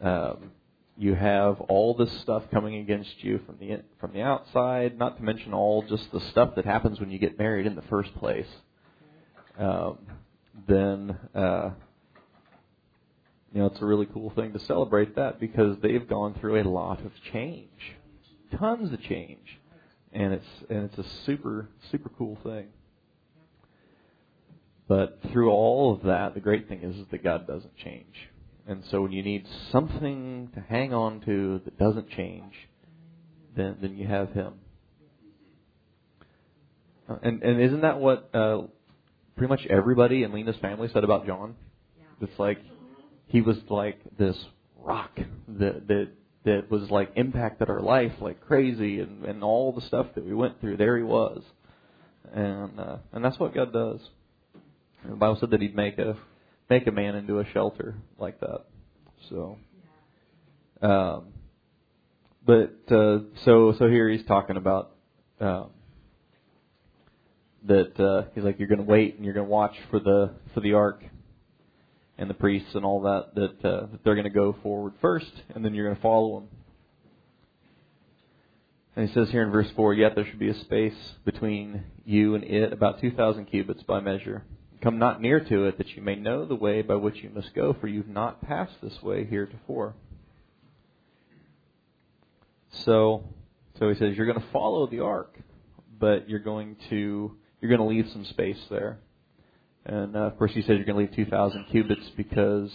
um, 0.00 0.52
you 0.96 1.14
have 1.14 1.60
all 1.62 1.94
this 1.94 2.12
stuff 2.20 2.44
coming 2.52 2.76
against 2.76 3.24
you 3.24 3.40
from 3.44 3.56
the 3.58 3.82
from 4.00 4.12
the 4.12 4.22
outside. 4.22 4.98
Not 4.98 5.16
to 5.16 5.22
mention 5.22 5.52
all 5.52 5.82
just 5.82 6.10
the 6.12 6.20
stuff 6.30 6.54
that 6.56 6.64
happens 6.64 7.00
when 7.00 7.10
you 7.10 7.18
get 7.18 7.38
married 7.38 7.66
in 7.66 7.74
the 7.74 7.82
first 7.82 8.14
place. 8.16 8.48
Um, 9.58 9.98
then 10.68 11.18
uh, 11.34 11.70
you 13.52 13.60
know 13.60 13.66
it's 13.66 13.80
a 13.80 13.84
really 13.84 14.06
cool 14.06 14.30
thing 14.30 14.52
to 14.52 14.60
celebrate 14.60 15.16
that 15.16 15.40
because 15.40 15.76
they've 15.82 16.06
gone 16.08 16.34
through 16.40 16.62
a 16.62 16.64
lot 16.68 17.04
of 17.04 17.12
change, 17.32 17.96
tons 18.56 18.92
of 18.92 19.02
change, 19.02 19.58
and 20.12 20.32
it's 20.32 20.46
and 20.70 20.84
it's 20.84 20.98
a 20.98 21.24
super 21.26 21.68
super 21.90 22.10
cool 22.10 22.38
thing. 22.44 22.68
But 24.88 25.20
through 25.32 25.50
all 25.50 25.94
of 25.94 26.02
that, 26.04 26.34
the 26.34 26.40
great 26.40 26.68
thing 26.68 26.82
is 26.82 26.96
that 27.10 27.22
God 27.22 27.46
doesn't 27.46 27.76
change. 27.76 28.14
And 28.66 28.84
so 28.90 29.02
when 29.02 29.12
you 29.12 29.22
need 29.22 29.46
something 29.70 30.50
to 30.54 30.60
hang 30.60 30.92
on 30.92 31.20
to 31.22 31.60
that 31.64 31.78
doesn't 31.78 32.10
change, 32.10 32.54
then 33.56 33.76
then 33.80 33.96
you 33.96 34.06
have 34.06 34.30
Him. 34.30 34.54
Uh, 37.08 37.16
and 37.22 37.42
and 37.42 37.60
isn't 37.60 37.80
that 37.80 37.98
what 37.98 38.30
uh, 38.34 38.62
pretty 39.36 39.48
much 39.48 39.66
everybody 39.66 40.22
in 40.22 40.32
Lena's 40.32 40.56
family 40.56 40.88
said 40.92 41.04
about 41.04 41.26
John? 41.26 41.56
Yeah. 41.98 42.28
It's 42.28 42.38
like 42.38 42.58
he 43.26 43.40
was 43.40 43.56
like 43.68 43.98
this 44.16 44.36
rock 44.78 45.10
that 45.48 45.88
that 45.88 46.08
that 46.44 46.70
was 46.70 46.90
like 46.90 47.12
impacted 47.16 47.68
our 47.68 47.80
life 47.80 48.12
like 48.20 48.40
crazy, 48.40 49.00
and 49.00 49.24
and 49.24 49.42
all 49.42 49.72
the 49.72 49.80
stuff 49.82 50.06
that 50.14 50.24
we 50.24 50.34
went 50.34 50.60
through. 50.60 50.76
There 50.76 50.96
he 50.96 51.02
was, 51.02 51.42
and 52.32 52.78
uh, 52.78 52.96
and 53.12 53.24
that's 53.24 53.38
what 53.38 53.54
God 53.54 53.72
does. 53.72 54.00
The 55.08 55.16
Bible 55.16 55.36
said 55.40 55.50
that 55.50 55.60
He'd 55.60 55.74
make 55.74 55.98
a 55.98 56.16
make 56.70 56.86
a 56.86 56.92
man 56.92 57.14
into 57.14 57.38
a 57.38 57.44
shelter 57.52 57.94
like 58.18 58.40
that. 58.40 58.64
So, 59.28 59.58
um, 60.80 61.26
but 62.44 62.78
uh, 62.90 63.20
so 63.44 63.74
so 63.78 63.88
here 63.88 64.08
he's 64.08 64.24
talking 64.26 64.56
about 64.56 64.92
um, 65.40 65.70
that 67.64 67.98
uh, 68.00 68.28
he's 68.34 68.44
like 68.44 68.58
you're 68.58 68.68
going 68.68 68.78
to 68.78 68.84
wait 68.84 69.16
and 69.16 69.24
you're 69.24 69.34
going 69.34 69.46
to 69.46 69.50
watch 69.50 69.74
for 69.90 70.00
the 70.00 70.30
for 70.54 70.60
the 70.60 70.74
ark 70.74 71.02
and 72.18 72.28
the 72.28 72.34
priests 72.34 72.74
and 72.74 72.84
all 72.84 73.02
that 73.02 73.34
that, 73.34 73.68
uh, 73.68 73.86
that 73.86 74.04
they're 74.04 74.14
going 74.14 74.24
to 74.24 74.30
go 74.30 74.56
forward 74.62 74.92
first 75.00 75.32
and 75.54 75.64
then 75.64 75.74
you're 75.74 75.86
going 75.86 75.96
to 75.96 76.02
follow 76.02 76.40
them. 76.40 76.48
And 78.94 79.08
he 79.08 79.14
says 79.14 79.30
here 79.30 79.42
in 79.42 79.50
verse 79.50 79.68
4, 79.74 79.94
Yet 79.94 80.14
there 80.14 80.26
should 80.26 80.38
be 80.38 80.50
a 80.50 80.60
space 80.60 80.92
between 81.24 81.84
you 82.04 82.34
and 82.34 82.44
it, 82.44 82.74
about 82.74 83.00
2,000 83.00 83.46
cubits 83.46 83.82
by 83.84 84.00
measure. 84.00 84.44
Come 84.82 84.98
not 84.98 85.22
near 85.22 85.38
to 85.38 85.64
it, 85.66 85.78
that 85.78 85.90
you 85.90 86.02
may 86.02 86.16
know 86.16 86.44
the 86.44 86.56
way 86.56 86.82
by 86.82 86.96
which 86.96 87.22
you 87.22 87.30
must 87.30 87.54
go, 87.54 87.72
for 87.80 87.86
you've 87.86 88.08
not 88.08 88.42
passed 88.42 88.74
this 88.82 89.00
way 89.00 89.24
heretofore. 89.24 89.94
So, 92.84 93.22
so 93.78 93.88
he 93.88 93.94
says 93.94 94.16
you're 94.16 94.26
going 94.26 94.40
to 94.40 94.52
follow 94.52 94.88
the 94.88 94.98
ark, 94.98 95.38
but 96.00 96.28
you're 96.28 96.40
going 96.40 96.76
to 96.90 97.36
you're 97.60 97.68
going 97.68 97.80
to 97.80 97.86
leave 97.86 98.10
some 98.12 98.24
space 98.24 98.58
there. 98.70 98.98
And 99.86 100.16
uh, 100.16 100.20
of 100.20 100.36
course, 100.36 100.50
he 100.52 100.62
says 100.62 100.70
you're 100.70 100.84
going 100.84 101.06
to 101.06 101.12
leave 101.16 101.26
2,000 101.26 101.66
cubits 101.70 102.10
because 102.16 102.72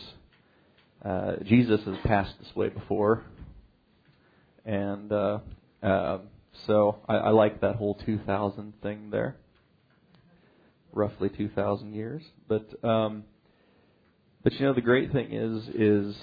uh, 1.03 1.33
Jesus 1.43 1.81
has 1.83 1.97
passed 2.05 2.35
this 2.39 2.55
way 2.55 2.69
before, 2.69 3.25
and 4.65 5.11
uh, 5.11 5.39
uh, 5.83 6.19
so 6.67 6.99
I, 7.09 7.15
I 7.15 7.29
like 7.31 7.59
that 7.61 7.75
whole 7.75 7.95
2,000 8.05 8.73
thing 8.81 9.09
there 9.09 9.35
roughly 10.93 11.29
2,000 11.29 11.93
years. 11.93 12.23
But 12.47 12.83
um, 12.83 13.23
but 14.43 14.53
you 14.53 14.65
know 14.65 14.73
the 14.73 14.81
great 14.81 15.11
thing 15.11 15.33
is 15.33 15.67
is 15.75 16.15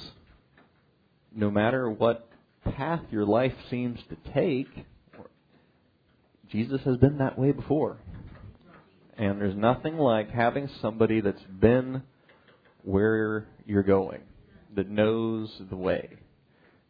no 1.35 1.51
matter 1.51 1.91
what 1.91 2.29
path 2.65 3.01
your 3.11 3.27
life 3.27 3.53
seems 3.71 3.99
to 4.09 4.33
take, 4.33 4.69
Jesus 6.51 6.81
has 6.85 6.97
been 6.97 7.19
that 7.19 7.39
way 7.39 7.53
before. 7.53 7.99
And 9.17 9.41
there's 9.41 9.57
nothing 9.57 9.97
like 9.97 10.31
having 10.31 10.69
somebody 10.81 11.21
that's 11.21 11.43
been 11.61 12.03
where 12.83 13.47
you're 13.67 13.83
going, 13.83 14.21
that 14.75 14.89
knows 14.89 15.55
the 15.71 15.77
way. 15.77 16.11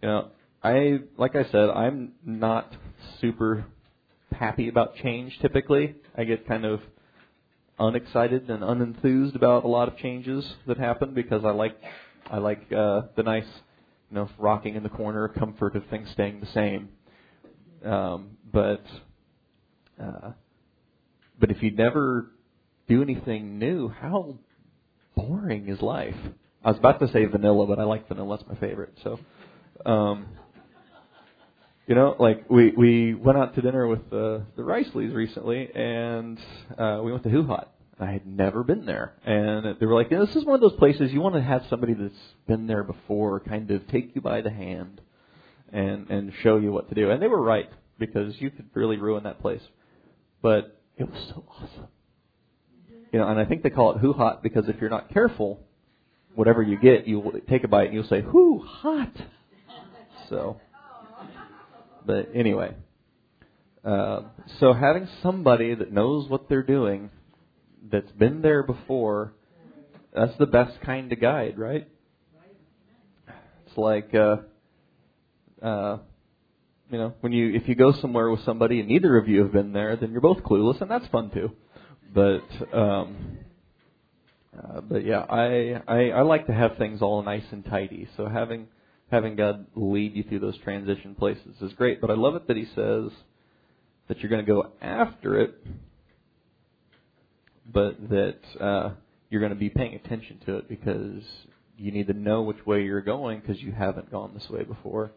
You 0.02 0.08
know, 0.08 0.28
I 0.62 1.00
like 1.16 1.36
I 1.36 1.44
said, 1.50 1.68
I'm 1.70 2.12
not 2.24 2.74
super 3.20 3.66
happy 4.32 4.68
about 4.68 4.96
change 4.96 5.38
typically. 5.40 5.94
I 6.16 6.24
get 6.24 6.48
kind 6.48 6.64
of 6.64 6.80
unexcited 7.78 8.48
and 8.50 8.62
unenthused 8.62 9.34
about 9.34 9.64
a 9.64 9.68
lot 9.68 9.88
of 9.88 9.96
changes 9.96 10.54
that 10.66 10.78
happen 10.78 11.14
because 11.14 11.44
I 11.44 11.50
like 11.50 11.76
I 12.30 12.38
like 12.38 12.72
uh, 12.72 13.02
the 13.16 13.22
nice, 13.22 13.46
you 14.10 14.16
know, 14.16 14.28
rocking 14.38 14.76
in 14.76 14.82
the 14.82 14.88
corner 14.88 15.28
comfort 15.28 15.76
of 15.76 15.84
things 15.86 16.08
staying 16.12 16.40
the 16.40 16.46
same. 16.46 16.88
Um, 17.84 18.36
but 18.52 18.84
uh, 20.02 20.32
but 21.38 21.50
if 21.50 21.62
you 21.62 21.70
never 21.70 22.30
do 22.88 23.02
anything 23.02 23.58
new, 23.58 23.88
how 23.88 24.36
boring 25.16 25.68
is 25.68 25.80
life? 25.82 26.16
I 26.64 26.70
was 26.70 26.78
about 26.78 27.00
to 27.00 27.08
say 27.08 27.24
vanilla, 27.26 27.66
but 27.66 27.78
I 27.78 27.84
like 27.84 28.08
vanilla. 28.08 28.38
That's 28.38 28.48
my 28.48 28.56
favorite. 28.56 28.96
So, 29.02 29.18
um, 29.84 30.26
you 31.86 31.94
know, 31.94 32.16
like 32.18 32.48
we 32.48 32.72
we 32.76 33.14
went 33.14 33.38
out 33.38 33.54
to 33.56 33.60
dinner 33.60 33.86
with 33.86 34.08
the 34.10 34.44
the 34.56 34.62
Riceleys 34.62 35.14
recently, 35.14 35.68
and 35.74 36.38
uh, 36.78 37.00
we 37.04 37.12
went 37.12 37.24
to 37.24 37.28
HuHot. 37.28 37.66
I 38.00 38.10
had 38.10 38.26
never 38.26 38.64
been 38.64 38.86
there, 38.86 39.14
and 39.24 39.76
they 39.78 39.86
were 39.86 39.94
like, 39.94 40.08
"This 40.08 40.34
is 40.34 40.44
one 40.44 40.54
of 40.54 40.60
those 40.60 40.78
places 40.78 41.12
you 41.12 41.20
want 41.20 41.34
to 41.34 41.42
have 41.42 41.62
somebody 41.68 41.94
that's 41.94 42.14
been 42.46 42.66
there 42.66 42.84
before, 42.84 43.40
kind 43.40 43.70
of 43.70 43.86
take 43.88 44.14
you 44.14 44.22
by 44.22 44.40
the 44.40 44.50
hand, 44.50 45.00
and 45.72 46.08
and 46.08 46.32
show 46.42 46.56
you 46.56 46.72
what 46.72 46.88
to 46.88 46.94
do." 46.94 47.10
And 47.10 47.20
they 47.20 47.28
were 47.28 47.42
right 47.42 47.68
because 47.98 48.34
you 48.40 48.50
could 48.50 48.70
really 48.72 48.96
ruin 48.96 49.24
that 49.24 49.40
place, 49.40 49.62
but 50.40 50.80
it 50.96 51.08
was 51.08 51.22
so 51.28 51.44
awesome. 51.50 51.88
You 53.12 53.20
know, 53.20 53.28
and 53.28 53.38
I 53.38 53.44
think 53.44 53.62
they 53.62 53.70
call 53.70 53.92
it 53.92 54.02
HuHot 54.02 54.42
because 54.42 54.68
if 54.68 54.76
you're 54.80 54.90
not 54.90 55.12
careful, 55.12 55.60
whatever 56.34 56.62
you 56.62 56.78
get, 56.78 57.06
you 57.06 57.20
will 57.20 57.32
take 57.48 57.62
a 57.62 57.68
bite 57.68 57.86
and 57.86 57.94
you'll 57.94 58.04
say, 58.04 58.22
"Whoo, 58.22 58.60
hot." 58.60 59.12
So 60.30 60.58
but 62.04 62.30
anyway, 62.34 62.74
uh, 63.84 64.22
so 64.60 64.72
having 64.72 65.08
somebody 65.22 65.74
that 65.74 65.92
knows 65.92 66.28
what 66.28 66.48
they're 66.48 66.62
doing, 66.62 67.10
that's 67.90 68.10
been 68.12 68.42
there 68.42 68.62
before, 68.62 69.34
that's 70.14 70.36
the 70.38 70.46
best 70.46 70.80
kind 70.80 71.12
of 71.12 71.20
guide, 71.20 71.58
right? 71.58 71.88
It's 73.66 73.76
like, 73.76 74.14
uh, 74.14 74.36
uh, 75.62 75.98
you 76.90 76.98
know, 76.98 77.14
when 77.20 77.32
you 77.32 77.54
if 77.54 77.68
you 77.68 77.74
go 77.74 77.92
somewhere 77.92 78.30
with 78.30 78.44
somebody 78.44 78.80
and 78.80 78.88
neither 78.88 79.16
of 79.16 79.28
you 79.28 79.42
have 79.42 79.52
been 79.52 79.72
there, 79.72 79.96
then 79.96 80.12
you're 80.12 80.20
both 80.20 80.42
clueless, 80.44 80.80
and 80.80 80.90
that's 80.90 81.06
fun 81.08 81.30
too. 81.30 81.50
But 82.14 82.44
um, 82.72 83.38
uh, 84.56 84.80
but 84.80 85.04
yeah, 85.04 85.20
I, 85.28 85.82
I 85.88 86.10
I 86.10 86.22
like 86.22 86.46
to 86.46 86.54
have 86.54 86.76
things 86.76 87.02
all 87.02 87.22
nice 87.22 87.44
and 87.50 87.64
tidy. 87.64 88.08
So 88.16 88.28
having 88.28 88.68
having 89.10 89.36
God 89.36 89.66
lead 89.74 90.14
you 90.14 90.22
through 90.22 90.40
those 90.40 90.58
transition 90.58 91.14
places 91.14 91.56
is 91.60 91.72
great. 91.74 92.00
But 92.00 92.10
I 92.10 92.14
love 92.14 92.34
it 92.34 92.48
that 92.48 92.56
He 92.56 92.66
says 92.74 93.10
that 94.08 94.18
you're 94.18 94.30
going 94.30 94.44
to 94.44 94.52
go 94.52 94.72
after 94.80 95.40
it, 95.40 95.54
but 97.70 97.96
that 98.10 98.38
uh, 98.60 98.90
you're 99.30 99.40
going 99.40 99.52
to 99.52 99.58
be 99.58 99.70
paying 99.70 99.94
attention 99.94 100.40
to 100.46 100.58
it 100.58 100.68
because 100.68 101.22
you 101.76 101.90
need 101.90 102.06
to 102.06 102.12
know 102.12 102.42
which 102.42 102.64
way 102.66 102.82
you're 102.82 103.00
going 103.00 103.40
because 103.40 103.60
you 103.60 103.72
haven't 103.72 104.10
gone 104.10 104.32
this 104.34 104.48
way 104.48 104.62
before. 104.62 105.12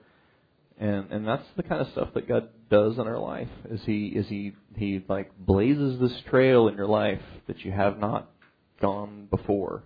And 0.80 1.12
and 1.12 1.28
that's 1.28 1.46
the 1.56 1.64
kind 1.64 1.82
of 1.82 1.88
stuff 1.92 2.10
that 2.14 2.28
God 2.28 2.50
does 2.70 3.00
in 3.00 3.08
our 3.08 3.18
life. 3.18 3.50
Is 3.70 3.82
He 3.86 4.08
is 4.08 4.28
He 4.28 4.54
He 4.76 5.04
like 5.10 5.32
blazes 5.38 6.00
this 6.00 6.14
trail 6.30 6.68
in 6.68 6.76
your 6.76 6.88
life 6.88 7.22
that 7.48 7.66
you 7.66 7.72
have 7.72 7.98
not 7.98 8.30
gone 8.80 9.28
before, 9.32 9.82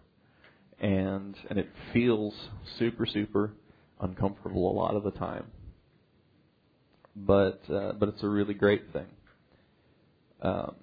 and 0.82 1.36
and 1.50 1.58
it 1.58 1.70
feels 1.94 2.34
super 2.78 3.06
super 3.06 3.54
uncomfortable 4.02 4.72
a 4.72 4.76
lot 4.76 4.96
of 4.96 5.04
the 5.04 5.12
time. 5.12 5.46
But 7.16 7.62
uh, 7.70 7.94
but 7.94 8.10
it's 8.10 8.24
a 8.24 8.28
really 8.28 8.54
great 8.54 8.92
thing. 8.94 9.08
Um, 10.42 10.76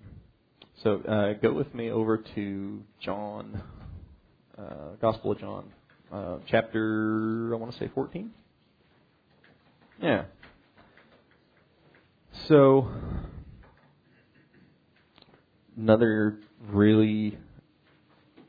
so 0.82 1.00
uh, 1.02 1.32
go 1.34 1.52
with 1.52 1.74
me 1.74 1.90
over 1.90 2.18
to 2.34 2.82
John, 3.00 3.60
uh, 4.56 4.94
Gospel 5.00 5.32
of 5.32 5.40
John, 5.40 5.64
uh, 6.12 6.36
chapter 6.46 7.50
I 7.52 7.56
want 7.56 7.72
to 7.72 7.78
say 7.78 7.90
14. 7.92 8.30
Yeah. 10.00 10.24
So 12.46 12.88
another 15.76 16.38
really 16.68 17.36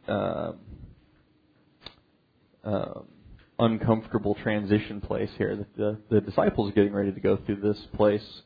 uh, 0.07 0.51
um, 2.63 3.07
uncomfortable 3.59 4.35
transition 4.35 5.01
place 5.01 5.29
here. 5.37 5.55
That 5.55 5.75
the, 5.75 5.99
the 6.09 6.21
disciples 6.21 6.71
are 6.71 6.73
getting 6.73 6.93
ready 6.93 7.11
to 7.11 7.19
go 7.19 7.37
through 7.45 7.61
this 7.61 7.79
place 7.95 8.41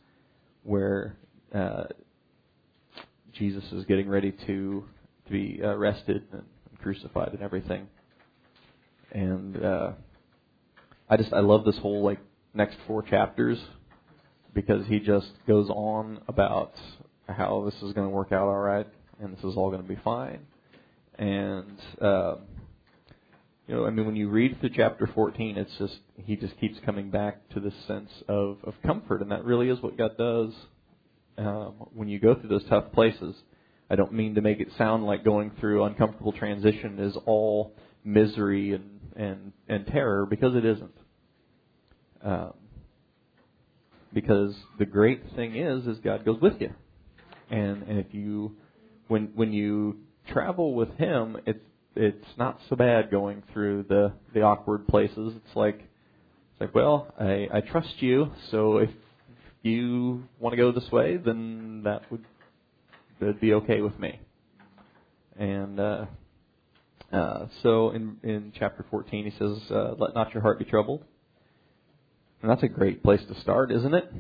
where 0.64 1.18
uh, 1.54 1.86
Jesus 3.34 3.64
is 3.72 3.86
getting 3.86 4.10
ready 4.10 4.32
to 4.48 4.86
to 5.26 5.32
be 5.32 5.62
arrested 5.64 6.24
and 6.32 6.44
crucified 6.82 7.34
and 7.34 7.42
everything. 7.42 7.88
And 9.12 9.64
uh, 9.64 9.92
I 11.10 11.18
just 11.18 11.34
I 11.34 11.40
love 11.40 11.66
this 11.66 11.78
whole 11.78 12.04
like 12.04 12.20
next 12.54 12.78
four 12.88 13.02
chapters 13.04 13.60
because 14.54 14.86
he 14.88 15.00
just 15.00 15.32
goes 15.48 15.70
on 15.70 16.20
about 16.28 16.74
how 17.28 17.64
this 17.66 17.76
is 17.82 17.94
going 17.94 18.08
to 18.08 18.14
work 18.14 18.32
out 18.32 18.48
all 18.48 18.60
right 18.60 18.88
and 19.20 19.36
this 19.36 19.44
is 19.44 19.56
all 19.56 19.70
going 19.70 19.82
to 19.82 19.88
be 19.88 20.00
fine. 20.04 20.40
And 21.18 21.80
uh, 22.02 22.36
you 23.68 23.76
know, 23.76 23.86
I 23.86 23.92
mean, 23.92 24.06
when 24.06 24.16
you 24.16 24.30
read 24.30 24.60
through 24.60 24.72
chapter 24.76 25.08
14, 25.08 25.58
it's 25.58 25.72
just 25.78 25.98
he 26.18 26.36
just 26.36 26.60
keeps 26.60 26.78
coming 26.86 27.10
back 27.10 27.48
to 27.50 27.60
this 27.60 27.74
sense 27.88 28.10
of 28.28 28.58
of 28.64 28.74
comfort, 28.86 29.22
and 29.22 29.32
that 29.32 29.46
really 29.46 29.70
is 29.70 29.82
what 29.82 29.98
God 29.98 30.18
does 30.18 30.54
um, 31.38 31.74
when 31.94 32.10
you 32.10 32.20
go 32.20 32.36
through 32.36 32.50
those 32.50 32.66
tough 32.66 32.92
places. 32.92 33.36
I 33.90 33.96
don't 33.96 34.14
mean 34.14 34.36
to 34.36 34.42
make 34.42 34.60
it 34.60 34.70
sound 34.78 35.06
like 35.06 35.24
going 35.24 35.52
through 35.60 35.84
uncomfortable 35.84 36.34
transition 36.34 37.00
is 37.00 37.16
all 37.26 37.74
misery 38.04 38.74
and 38.74 39.00
and 39.16 39.54
and 39.70 39.88
terror 39.88 40.26
because 40.26 40.56
it 40.56 40.66
isn't. 40.66 40.98
Um, 42.22 42.54
because 44.14 44.56
the 44.78 44.86
great 44.86 45.24
thing 45.36 45.56
is, 45.56 45.88
is 45.88 46.00
God 46.00 46.26
goes 46.26 46.40
with 46.42 46.60
you, 46.60 46.74
and 47.50 47.84
and 47.84 48.00
if 48.00 48.14
you 48.14 48.58
when 49.08 49.32
when 49.36 49.54
you 49.54 50.00
travel 50.28 50.74
with 50.74 50.90
Him, 50.98 51.38
it's 51.46 51.64
it's 51.96 52.38
not 52.38 52.60
so 52.70 52.76
bad 52.76 53.12
going 53.12 53.44
through 53.54 53.84
the 53.84 54.14
the 54.34 54.42
awkward 54.42 54.88
places. 54.88 55.34
It's 55.36 55.56
like 55.56 55.76
it's 55.78 56.62
like 56.62 56.76
well, 56.76 57.14
I 57.20 57.48
I 57.54 57.62
trust 57.62 58.02
you, 58.02 58.32
so 58.52 58.78
if 58.78 58.90
you 59.62 60.24
want 60.40 60.54
to 60.54 60.58
go 60.58 60.72
this 60.72 60.92
way, 60.92 61.18
then 61.18 61.84
that 61.84 62.10
would 62.12 62.26
that'd 63.20 63.40
be 63.40 63.54
okay 63.54 63.82
with 63.82 63.98
me. 64.00 64.20
And 65.38 65.80
uh, 65.80 66.06
uh, 67.12 67.48
so 67.62 67.92
in 67.92 68.18
in 68.24 68.54
chapter 68.58 68.86
14, 68.90 69.26
he 69.26 69.32
says, 69.32 69.72
uh, 69.72 69.96
"Let 69.98 70.16
not 70.16 70.34
your 70.34 70.42
heart 70.42 70.60
be 70.60 70.66
troubled." 70.66 71.04
And 72.42 72.52
that's 72.52 72.64
a 72.64 72.68
great 72.68 73.04
place 73.04 73.22
to 73.30 73.40
start, 73.40 73.72
isn't 73.72 73.94
it? 73.94 74.12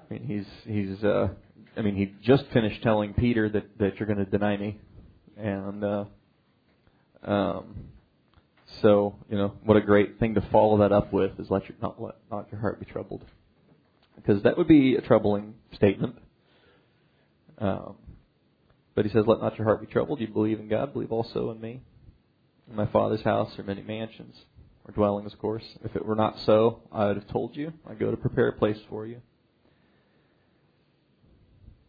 I 0.00 0.14
mean, 0.14 0.22
he's 0.24 0.46
he's 0.64 1.04
uh, 1.04 1.28
I 1.76 1.82
mean, 1.82 1.96
he 1.96 2.14
just 2.22 2.44
finished 2.52 2.82
telling 2.82 3.14
Peter 3.14 3.48
that 3.48 3.78
that 3.78 3.98
you're 3.98 4.06
going 4.06 4.24
to 4.24 4.30
deny 4.30 4.56
me, 4.56 4.78
and 5.36 5.84
uh, 5.84 6.04
um, 7.24 7.88
so 8.82 9.16
you 9.28 9.36
know 9.36 9.54
what 9.64 9.76
a 9.76 9.80
great 9.80 10.18
thing 10.18 10.34
to 10.34 10.40
follow 10.52 10.78
that 10.78 10.92
up 10.92 11.12
with 11.12 11.38
is 11.38 11.50
let 11.50 11.68
your 11.68 11.76
not 11.80 12.00
let 12.00 12.14
not 12.30 12.46
your 12.52 12.60
heart 12.60 12.78
be 12.78 12.86
troubled, 12.86 13.24
because 14.16 14.42
that 14.42 14.56
would 14.56 14.68
be 14.68 14.96
a 14.96 15.00
troubling 15.00 15.54
statement. 15.72 16.16
Um, 17.58 17.96
but 18.94 19.04
he 19.04 19.10
says, 19.10 19.26
"Let 19.26 19.40
not 19.40 19.56
your 19.58 19.64
heart 19.64 19.80
be 19.80 19.86
troubled. 19.86 20.20
You 20.20 20.28
believe 20.28 20.60
in 20.60 20.68
God, 20.68 20.92
believe 20.92 21.12
also 21.12 21.50
in 21.50 21.60
me. 21.60 21.80
In 22.70 22.76
my 22.76 22.86
Father's 22.86 23.22
house 23.22 23.58
are 23.58 23.62
many 23.62 23.82
mansions, 23.82 24.36
or 24.86 24.92
dwellings, 24.92 25.32
of 25.32 25.38
course. 25.38 25.64
If 25.82 25.96
it 25.96 26.04
were 26.04 26.14
not 26.14 26.38
so, 26.44 26.82
I 26.92 27.06
would 27.06 27.16
have 27.16 27.28
told 27.28 27.56
you. 27.56 27.72
I 27.88 27.94
go 27.94 28.10
to 28.10 28.16
prepare 28.16 28.48
a 28.48 28.52
place 28.52 28.78
for 28.88 29.06
you." 29.06 29.20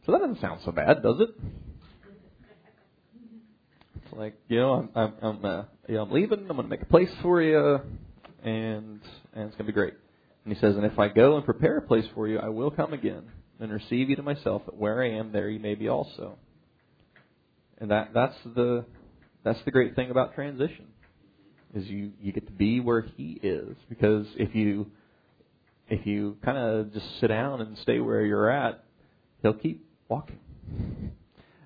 So 0.05 0.13
that 0.13 0.19
doesn't 0.19 0.39
sound 0.39 0.61
so 0.65 0.71
bad, 0.71 1.03
does 1.03 1.19
it? 1.19 1.29
Like, 4.13 4.35
you 4.47 4.59
know, 4.59 4.73
I'm 4.73 4.89
I'm 4.95 5.13
I'm, 5.21 5.45
uh, 5.45 5.63
you 5.87 5.95
know, 5.95 6.03
I'm 6.03 6.11
leaving. 6.11 6.39
I'm 6.39 6.47
going 6.47 6.63
to 6.63 6.67
make 6.67 6.81
a 6.81 6.85
place 6.85 7.11
for 7.21 7.41
you, 7.41 7.79
and 8.43 8.99
and 9.33 9.47
it's 9.47 9.55
going 9.55 9.57
to 9.57 9.63
be 9.65 9.71
great. 9.71 9.93
And 10.45 10.53
he 10.53 10.59
says, 10.59 10.75
and 10.75 10.85
if 10.85 10.97
I 10.97 11.09
go 11.09 11.35
and 11.35 11.45
prepare 11.45 11.77
a 11.77 11.81
place 11.81 12.05
for 12.15 12.27
you, 12.27 12.39
I 12.39 12.49
will 12.49 12.71
come 12.71 12.93
again 12.93 13.23
and 13.59 13.71
receive 13.71 14.09
you 14.09 14.15
to 14.15 14.23
myself. 14.23 14.63
That 14.65 14.75
where 14.77 15.03
I 15.03 15.11
am, 15.11 15.31
there 15.31 15.49
you 15.49 15.59
may 15.59 15.75
be 15.75 15.89
also. 15.89 16.37
And 17.77 17.91
that 17.91 18.11
that's 18.13 18.35
the 18.43 18.85
that's 19.43 19.59
the 19.65 19.71
great 19.71 19.95
thing 19.95 20.11
about 20.11 20.35
transition, 20.35 20.87
is 21.73 21.85
you 21.87 22.11
you 22.21 22.31
get 22.31 22.45
to 22.47 22.53
be 22.53 22.79
where 22.79 23.01
he 23.01 23.39
is. 23.41 23.75
Because 23.89 24.27
if 24.35 24.55
you 24.55 24.91
if 25.89 26.05
you 26.05 26.37
kind 26.43 26.57
of 26.57 26.93
just 26.93 27.19
sit 27.19 27.27
down 27.27 27.61
and 27.61 27.77
stay 27.79 27.99
where 27.99 28.23
you're 28.25 28.49
at, 28.49 28.83
he'll 29.41 29.53
keep 29.53 29.85
walking. 30.07 30.39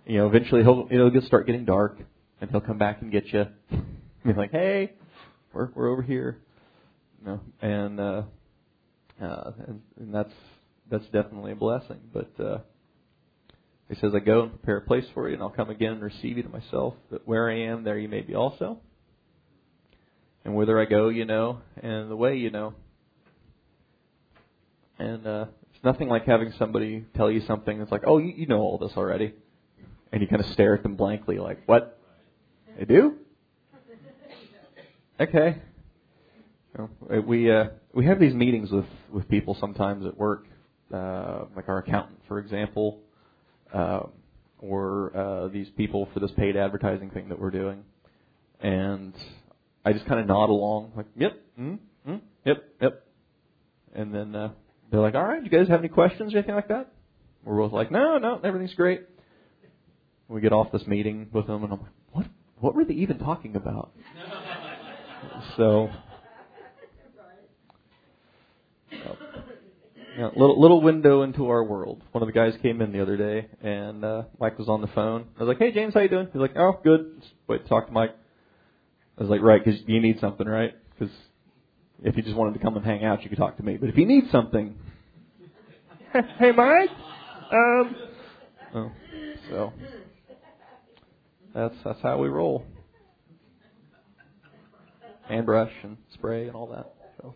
You 0.05 0.17
know, 0.17 0.27
eventually 0.27 0.63
he'll 0.63 0.87
it'll 0.91 1.21
start 1.21 1.45
getting 1.45 1.65
dark, 1.65 1.97
and 2.41 2.49
he'll 2.49 2.61
come 2.61 2.77
back 2.77 3.01
and 3.01 3.11
get 3.11 3.31
you. 3.31 3.45
Be 4.25 4.33
like, 4.33 4.51
hey, 4.51 4.93
we're 5.53 5.69
we're 5.75 5.89
over 5.89 6.01
here, 6.01 6.39
you 7.19 7.27
know, 7.27 7.39
and 7.61 7.99
uh, 7.99 8.23
uh, 9.21 9.51
and, 9.67 9.81
and 9.99 10.15
that's 10.15 10.33
that's 10.89 11.05
definitely 11.05 11.51
a 11.51 11.55
blessing. 11.55 11.99
But 12.13 12.39
uh, 12.39 12.57
he 13.89 13.95
says, 13.95 14.13
I 14.15 14.19
go 14.19 14.43
and 14.43 14.51
prepare 14.51 14.77
a 14.77 14.81
place 14.81 15.05
for 15.13 15.27
you, 15.27 15.35
and 15.35 15.43
I'll 15.43 15.49
come 15.49 15.69
again 15.69 15.93
and 15.93 16.01
receive 16.01 16.37
you 16.37 16.43
to 16.43 16.49
myself. 16.49 16.95
That 17.11 17.27
where 17.27 17.49
I 17.49 17.59
am, 17.61 17.83
there 17.83 17.97
you 17.97 18.09
may 18.09 18.21
be 18.21 18.35
also. 18.35 18.79
And 20.45 20.55
whither 20.55 20.79
I 20.79 20.85
go, 20.85 21.09
you 21.09 21.25
know, 21.25 21.61
and 21.81 22.09
the 22.09 22.15
way 22.15 22.37
you 22.37 22.49
know. 22.49 22.73
And 24.99 25.25
uh, 25.25 25.45
it's 25.73 25.83
nothing 25.83 26.09
like 26.09 26.25
having 26.25 26.53
somebody 26.57 27.05
tell 27.15 27.31
you 27.31 27.41
something 27.47 27.79
that's 27.79 27.91
like, 27.91 28.03
oh, 28.05 28.17
you, 28.17 28.33
you 28.35 28.47
know 28.47 28.59
all 28.59 28.77
this 28.77 28.91
already. 28.97 29.33
And 30.11 30.21
you 30.21 30.27
kind 30.27 30.43
of 30.43 30.51
stare 30.51 30.75
at 30.75 30.83
them 30.83 30.95
blankly, 30.95 31.39
like, 31.39 31.63
what? 31.65 31.99
They 32.77 32.85
do? 32.85 33.15
okay. 35.19 35.61
Know, 36.77 36.89
we 37.21 37.51
uh, 37.51 37.65
we 37.93 38.05
have 38.07 38.19
these 38.19 38.33
meetings 38.33 38.71
with 38.71 38.85
with 39.11 39.29
people 39.29 39.55
sometimes 39.59 40.07
at 40.07 40.17
work, 40.17 40.47
uh, 40.91 41.45
like 41.55 41.69
our 41.69 41.79
accountant, 41.79 42.19
for 42.27 42.39
example, 42.39 42.99
uh, 43.71 44.03
or 44.57 45.15
uh, 45.15 45.47
these 45.49 45.69
people 45.77 46.09
for 46.13 46.19
this 46.19 46.31
paid 46.31 46.57
advertising 46.57 47.11
thing 47.11 47.29
that 47.29 47.39
we're 47.39 47.51
doing, 47.51 47.83
and 48.59 49.13
I 49.85 49.93
just 49.93 50.07
kind 50.07 50.19
of 50.19 50.25
nod 50.25 50.49
along, 50.49 50.93
like, 50.95 51.05
yep, 51.15 51.39
mm, 51.59 51.77
mm, 52.07 52.21
yep, 52.43 52.63
yep, 52.81 53.05
and 53.93 54.11
then 54.11 54.35
uh, 54.35 54.51
they're 54.89 55.01
like, 55.01 55.13
all 55.13 55.23
right, 55.23 55.43
you 55.43 55.51
guys 55.51 55.67
have 55.67 55.79
any 55.79 55.89
questions 55.89 56.33
or 56.33 56.37
anything 56.39 56.55
like 56.55 56.69
that? 56.69 56.91
We're 57.43 57.57
both 57.57 57.71
like, 57.73 57.91
no, 57.91 58.17
no, 58.17 58.39
everything's 58.43 58.73
great. 58.73 59.01
We 60.27 60.41
get 60.41 60.53
off 60.53 60.71
this 60.71 60.87
meeting 60.87 61.27
with 61.31 61.45
them, 61.45 61.63
and 61.65 61.73
I'm 61.73 61.79
like, 61.81 61.91
what? 62.63 62.75
Were 62.75 62.85
they 62.85 62.93
even 62.93 63.19
talking 63.19 63.57
about? 63.57 63.91
so, 65.57 65.89
yeah, 70.17 70.29
little 70.37 70.61
little 70.61 70.81
window 70.81 71.23
into 71.23 71.49
our 71.49 71.61
world. 71.61 72.01
One 72.13 72.23
of 72.23 72.27
the 72.27 72.33
guys 72.33 72.53
came 72.61 72.81
in 72.81 72.93
the 72.93 73.01
other 73.01 73.17
day, 73.17 73.47
and 73.61 74.05
uh, 74.05 74.23
Mike 74.39 74.57
was 74.57 74.69
on 74.69 74.79
the 74.79 74.87
phone. 74.87 75.25
I 75.37 75.43
was 75.43 75.49
like, 75.49 75.57
"Hey, 75.57 75.73
James, 75.73 75.93
how 75.93 75.99
you 75.99 76.07
doing?" 76.07 76.27
He's 76.31 76.39
like, 76.39 76.55
"Oh, 76.55 76.79
good." 76.81 77.19
Just 77.19 77.33
wait 77.47 77.63
to 77.63 77.69
talk 77.69 77.87
to 77.87 77.91
Mike. 77.91 78.15
I 79.17 79.21
was 79.21 79.29
like, 79.29 79.41
"Right, 79.41 79.61
because 79.63 79.81
you 79.85 79.99
need 79.99 80.21
something, 80.21 80.47
right? 80.47 80.73
Because 80.97 81.13
if 82.01 82.15
you 82.15 82.23
just 82.23 82.37
wanted 82.37 82.53
to 82.53 82.59
come 82.59 82.77
and 82.77 82.85
hang 82.85 83.03
out, 83.03 83.23
you 83.23 83.29
could 83.29 83.39
talk 83.39 83.57
to 83.57 83.63
me. 83.63 83.75
But 83.75 83.89
if 83.89 83.97
you 83.97 84.05
need 84.05 84.23
something, 84.31 84.75
hey, 86.13 86.51
Mike, 86.53 86.89
um, 87.51 87.95
oh, 88.73 88.91
so 89.49 89.73
that's 91.53 91.75
that's 91.83 92.01
how 92.01 92.17
we 92.17 92.29
roll. 92.29 92.65
Hand 95.27 95.45
brush 95.45 95.71
and 95.83 95.97
spray 96.13 96.47
and 96.47 96.55
all 96.55 96.67
that. 96.67 96.93
So. 97.21 97.35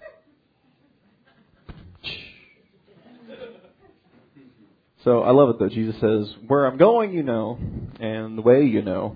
So 5.03 5.21
I 5.21 5.31
love 5.31 5.49
it 5.49 5.59
though. 5.59 5.69
Jesus 5.69 5.95
says, 6.01 6.35
"Where 6.47 6.65
I'm 6.65 6.77
going, 6.77 7.13
you 7.13 7.23
know, 7.23 7.57
and 7.99 8.37
the 8.37 8.41
way 8.41 8.63
you 8.65 8.81
know." 8.81 9.15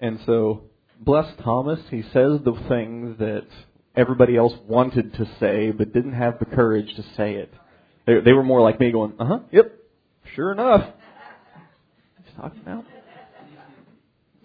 And 0.00 0.18
so, 0.26 0.62
bless 1.00 1.26
Thomas. 1.44 1.78
He 1.90 2.02
says 2.02 2.40
the 2.44 2.60
things 2.68 3.18
that 3.18 3.46
everybody 3.94 4.36
else 4.36 4.52
wanted 4.66 5.14
to 5.14 5.26
say, 5.38 5.70
but 5.70 5.92
didn't 5.92 6.14
have 6.14 6.38
the 6.38 6.44
courage 6.44 6.94
to 6.96 7.02
say 7.16 7.34
it. 7.34 7.52
They, 8.06 8.20
they 8.20 8.32
were 8.32 8.42
more 8.42 8.62
like 8.62 8.80
me, 8.80 8.90
going, 8.90 9.14
"Uh 9.18 9.26
huh, 9.26 9.38
yep, 9.52 9.72
sure 10.34 10.50
enough." 10.50 10.92
Talking 12.36 12.60
about. 12.60 12.84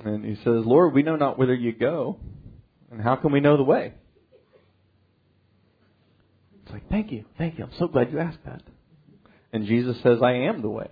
And 0.03 0.25
he 0.25 0.35
says, 0.35 0.65
"Lord, 0.65 0.93
we 0.93 1.03
know 1.03 1.15
not 1.15 1.37
whither 1.37 1.53
you 1.53 1.73
go, 1.73 2.17
and 2.89 3.01
how 3.01 3.15
can 3.15 3.31
we 3.31 3.39
know 3.39 3.57
the 3.57 3.63
way?" 3.63 3.93
It's 6.63 6.71
like, 6.71 6.89
"Thank 6.89 7.11
you, 7.11 7.25
thank 7.37 7.57
you. 7.57 7.65
I'm 7.65 7.73
so 7.77 7.87
glad 7.87 8.11
you 8.11 8.19
asked 8.19 8.43
that." 8.45 8.63
And 9.53 9.65
Jesus 9.65 10.01
says, 10.01 10.21
"I 10.23 10.33
am 10.33 10.61
the 10.61 10.69
way." 10.69 10.89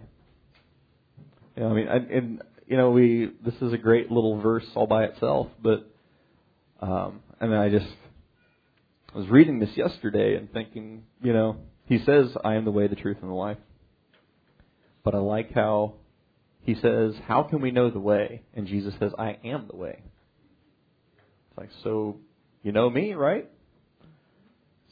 You 1.55 1.63
know, 1.63 1.69
I 1.69 1.73
mean, 1.73 1.87
and 1.87 2.41
you 2.67 2.77
know, 2.77 2.91
we 2.91 3.31
this 3.43 3.55
is 3.61 3.73
a 3.73 3.77
great 3.77 4.11
little 4.11 4.39
verse 4.39 4.65
all 4.75 4.85
by 4.85 5.05
itself, 5.05 5.47
but 5.61 5.89
um, 6.81 7.21
and 7.39 7.55
I 7.55 7.69
just 7.69 7.87
I 9.13 9.17
was 9.17 9.27
reading 9.27 9.59
this 9.59 9.75
yesterday 9.75 10.35
and 10.35 10.51
thinking, 10.51 11.03
you 11.21 11.33
know, 11.33 11.57
he 11.85 11.97
says, 12.05 12.27
I 12.43 12.55
am 12.55 12.65
the 12.65 12.71
way, 12.71 12.87
the 12.87 12.95
truth, 12.95 13.17
and 13.21 13.29
the 13.29 13.35
life. 13.35 13.57
But 15.03 15.15
I 15.15 15.17
like 15.17 15.51
how 15.51 15.95
he 16.69 16.79
says, 16.81 17.15
How 17.27 17.41
can 17.41 17.61
we 17.61 17.71
know 17.71 17.89
the 17.89 17.99
way? 17.99 18.43
And 18.53 18.67
Jesus 18.67 18.93
says, 18.99 19.11
I 19.17 19.37
am 19.43 19.65
the 19.67 19.75
way. 19.75 20.03
It's 21.49 21.57
like, 21.57 21.69
so 21.83 22.17
you 22.61 22.71
know 22.71 22.87
me, 22.91 23.13
right? 23.13 23.49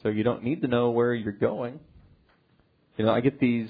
So 0.02 0.08
you 0.08 0.24
don't 0.24 0.42
need 0.42 0.62
to 0.62 0.66
know 0.66 0.90
where 0.90 1.14
you're 1.14 1.30
going. 1.30 1.78
You 2.96 3.04
know, 3.04 3.12
I 3.12 3.20
get 3.20 3.38
these 3.38 3.68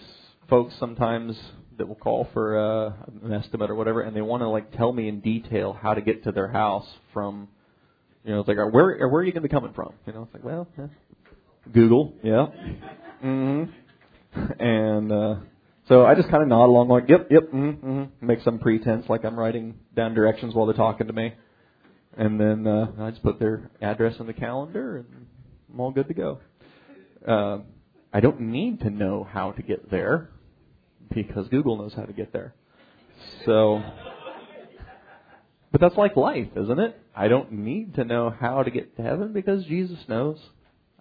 folks 0.49 0.73
sometimes 0.81 1.38
that 1.77 1.87
will 1.87 1.97
call 1.97 2.29
for 2.33 2.59
uh, 2.59 2.92
an 3.25 3.33
estimate 3.35 3.71
or 3.71 3.75
whatever, 3.75 4.01
and 4.01 4.16
they 4.16 4.23
want 4.23 4.42
to 4.42 4.49
like 4.49 4.75
tell 4.75 4.90
me 4.90 5.07
in 5.07 5.21
detail 5.21 5.79
how 5.79 5.92
to 5.92 6.01
get 6.01 6.25
to 6.25 6.33
their 6.33 6.49
house 6.49 6.88
from 7.12 7.49
you 8.25 8.33
know, 8.33 8.40
it's 8.40 8.49
like, 8.49 8.57
where 8.57 8.73
where 8.73 9.21
are 9.21 9.25
you 9.25 9.33
going 9.33 9.42
to 9.42 9.49
be 9.49 9.53
coming 9.53 9.75
from? 9.75 9.92
You 10.07 10.14
know, 10.14 10.23
it's 10.23 10.33
like, 10.33 10.44
well, 10.44 10.66
yeah. 10.79 10.87
Google, 11.73 12.14
yeah. 12.23 12.47
Mm-hmm. 13.23 13.71
And 14.61 15.11
uh, 15.11 15.37
so 15.88 16.05
I 16.05 16.14
just 16.14 16.29
kind 16.29 16.42
of 16.42 16.48
nod 16.48 16.66
along, 16.66 16.88
like, 16.88 17.09
yep, 17.09 17.29
yep, 17.31 17.44
mm-hmm, 17.44 17.87
mm-hmm. 17.87 18.27
make 18.27 18.40
some 18.42 18.59
pretense 18.59 19.07
like 19.09 19.24
I'm 19.24 19.38
writing 19.38 19.74
down 19.96 20.14
directions 20.14 20.55
while 20.55 20.66
they're 20.66 20.74
talking 20.74 21.07
to 21.07 21.12
me, 21.12 21.35
and 22.16 22.38
then 22.40 22.66
uh, 22.66 22.92
I 23.01 23.11
just 23.11 23.22
put 23.22 23.38
their 23.38 23.70
address 23.81 24.16
in 24.20 24.27
the 24.27 24.33
calendar, 24.33 24.98
and 24.98 25.27
I'm 25.72 25.81
all 25.81 25.90
good 25.90 26.09
to 26.09 26.14
go. 26.14 26.40
Uh, 27.27 27.59
I 28.12 28.20
don't 28.20 28.40
need 28.40 28.81
to 28.81 28.90
know 28.90 29.27
how 29.31 29.53
to 29.53 29.62
get 29.62 29.90
there 29.90 30.31
because 31.14 31.48
Google 31.48 31.77
knows 31.77 31.92
how 31.94 32.05
to 32.05 32.12
get 32.12 32.33
there. 32.33 32.55
So. 33.44 33.83
But 35.70 35.83
that's 35.83 35.96
like 35.96 36.16
life, 36.16 36.48
isn't 36.57 36.79
it? 36.79 36.98
I 37.14 37.29
don't 37.29 37.53
need 37.53 37.94
to 37.96 38.05
know 38.05 38.31
how 38.31 38.62
to 38.62 38.70
get 38.70 38.96
to 38.96 39.03
heaven 39.03 39.33
because 39.33 39.64
Jesus 39.64 39.98
knows. 40.09 40.38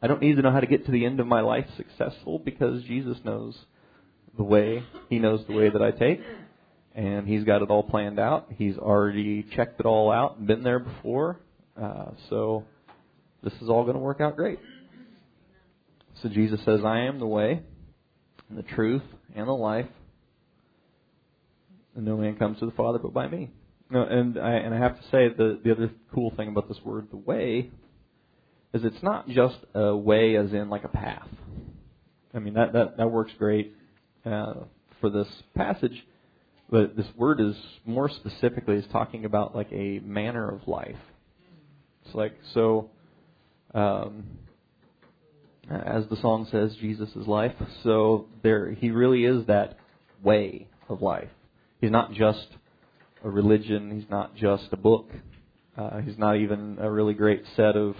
I 0.01 0.07
don't 0.07 0.21
need 0.21 0.35
to 0.35 0.41
know 0.41 0.51
how 0.51 0.59
to 0.59 0.67
get 0.67 0.85
to 0.85 0.91
the 0.91 1.05
end 1.05 1.19
of 1.19 1.27
my 1.27 1.41
life 1.41 1.65
successful 1.77 2.39
because 2.39 2.83
Jesus 2.83 3.17
knows 3.23 3.57
the 4.37 4.43
way. 4.43 4.83
He 5.09 5.19
knows 5.19 5.45
the 5.47 5.53
way 5.53 5.69
that 5.69 5.81
I 5.81 5.91
take. 5.91 6.21
And 6.95 7.27
He's 7.27 7.43
got 7.43 7.61
it 7.61 7.69
all 7.69 7.83
planned 7.83 8.19
out. 8.19 8.47
He's 8.55 8.77
already 8.77 9.43
checked 9.55 9.79
it 9.79 9.85
all 9.85 10.11
out 10.11 10.37
and 10.37 10.47
been 10.47 10.63
there 10.63 10.79
before. 10.79 11.39
Uh, 11.79 12.11
so 12.29 12.63
this 13.43 13.53
is 13.61 13.69
all 13.69 13.83
going 13.83 13.95
to 13.95 14.01
work 14.01 14.21
out 14.21 14.35
great. 14.35 14.59
So 16.21 16.29
Jesus 16.29 16.59
says, 16.65 16.81
I 16.83 17.01
am 17.01 17.19
the 17.19 17.27
way, 17.27 17.61
and 18.49 18.57
the 18.57 18.63
truth, 18.63 19.03
and 19.35 19.47
the 19.47 19.51
life. 19.51 19.85
And 21.95 22.05
no 22.05 22.17
man 22.17 22.35
comes 22.35 22.59
to 22.59 22.65
the 22.65 22.71
Father 22.71 22.97
but 22.97 23.13
by 23.13 23.27
me. 23.27 23.51
No, 23.89 24.03
and 24.03 24.37
I 24.37 24.53
and 24.53 24.73
I 24.73 24.79
have 24.79 24.97
to 24.97 25.03
say 25.03 25.29
the 25.29 25.59
the 25.63 25.71
other 25.71 25.91
cool 26.13 26.33
thing 26.35 26.49
about 26.49 26.67
this 26.67 26.79
word, 26.83 27.07
the 27.09 27.17
way, 27.17 27.71
is 28.73 28.83
it's 28.83 29.01
not 29.01 29.29
just 29.29 29.57
a 29.73 29.95
way 29.95 30.35
as 30.35 30.51
in 30.51 30.69
like 30.69 30.83
a 30.83 30.89
path. 30.89 31.27
I 32.33 32.39
mean 32.39 32.55
that 32.55 32.73
that 32.73 32.97
that 32.97 33.11
works 33.11 33.31
great 33.37 33.73
uh, 34.27 34.53
for 34.99 35.09
this 35.09 35.27
passage, 35.55 36.05
but 36.69 36.95
this 36.95 37.05
word 37.15 37.39
is 37.39 37.55
more 37.85 38.09
specifically 38.09 38.75
is 38.75 38.85
talking 38.91 39.25
about 39.25 39.55
like 39.55 39.71
a 39.71 39.99
manner 39.99 40.49
of 40.49 40.67
life. 40.67 40.95
It's 42.05 42.15
like 42.15 42.33
so. 42.53 42.89
Um, 43.73 44.25
as 45.69 46.05
the 46.09 46.15
song 46.17 46.47
says, 46.49 46.75
Jesus 46.79 47.09
is 47.15 47.27
life. 47.27 47.53
So 47.83 48.27
there, 48.41 48.71
he 48.71 48.89
really 48.89 49.25
is 49.25 49.45
that 49.47 49.77
way 50.23 50.67
of 50.87 51.01
life. 51.01 51.29
He's 51.81 51.91
not 51.91 52.13
just 52.13 52.47
a 53.23 53.29
religion. 53.29 53.91
He's 53.91 54.09
not 54.09 54.35
just 54.35 54.69
a 54.71 54.77
book. 54.77 55.09
Uh, 55.77 55.99
he's 55.99 56.17
not 56.17 56.37
even 56.37 56.77
a 56.79 56.89
really 56.89 57.13
great 57.13 57.43
set 57.55 57.75
of 57.75 57.95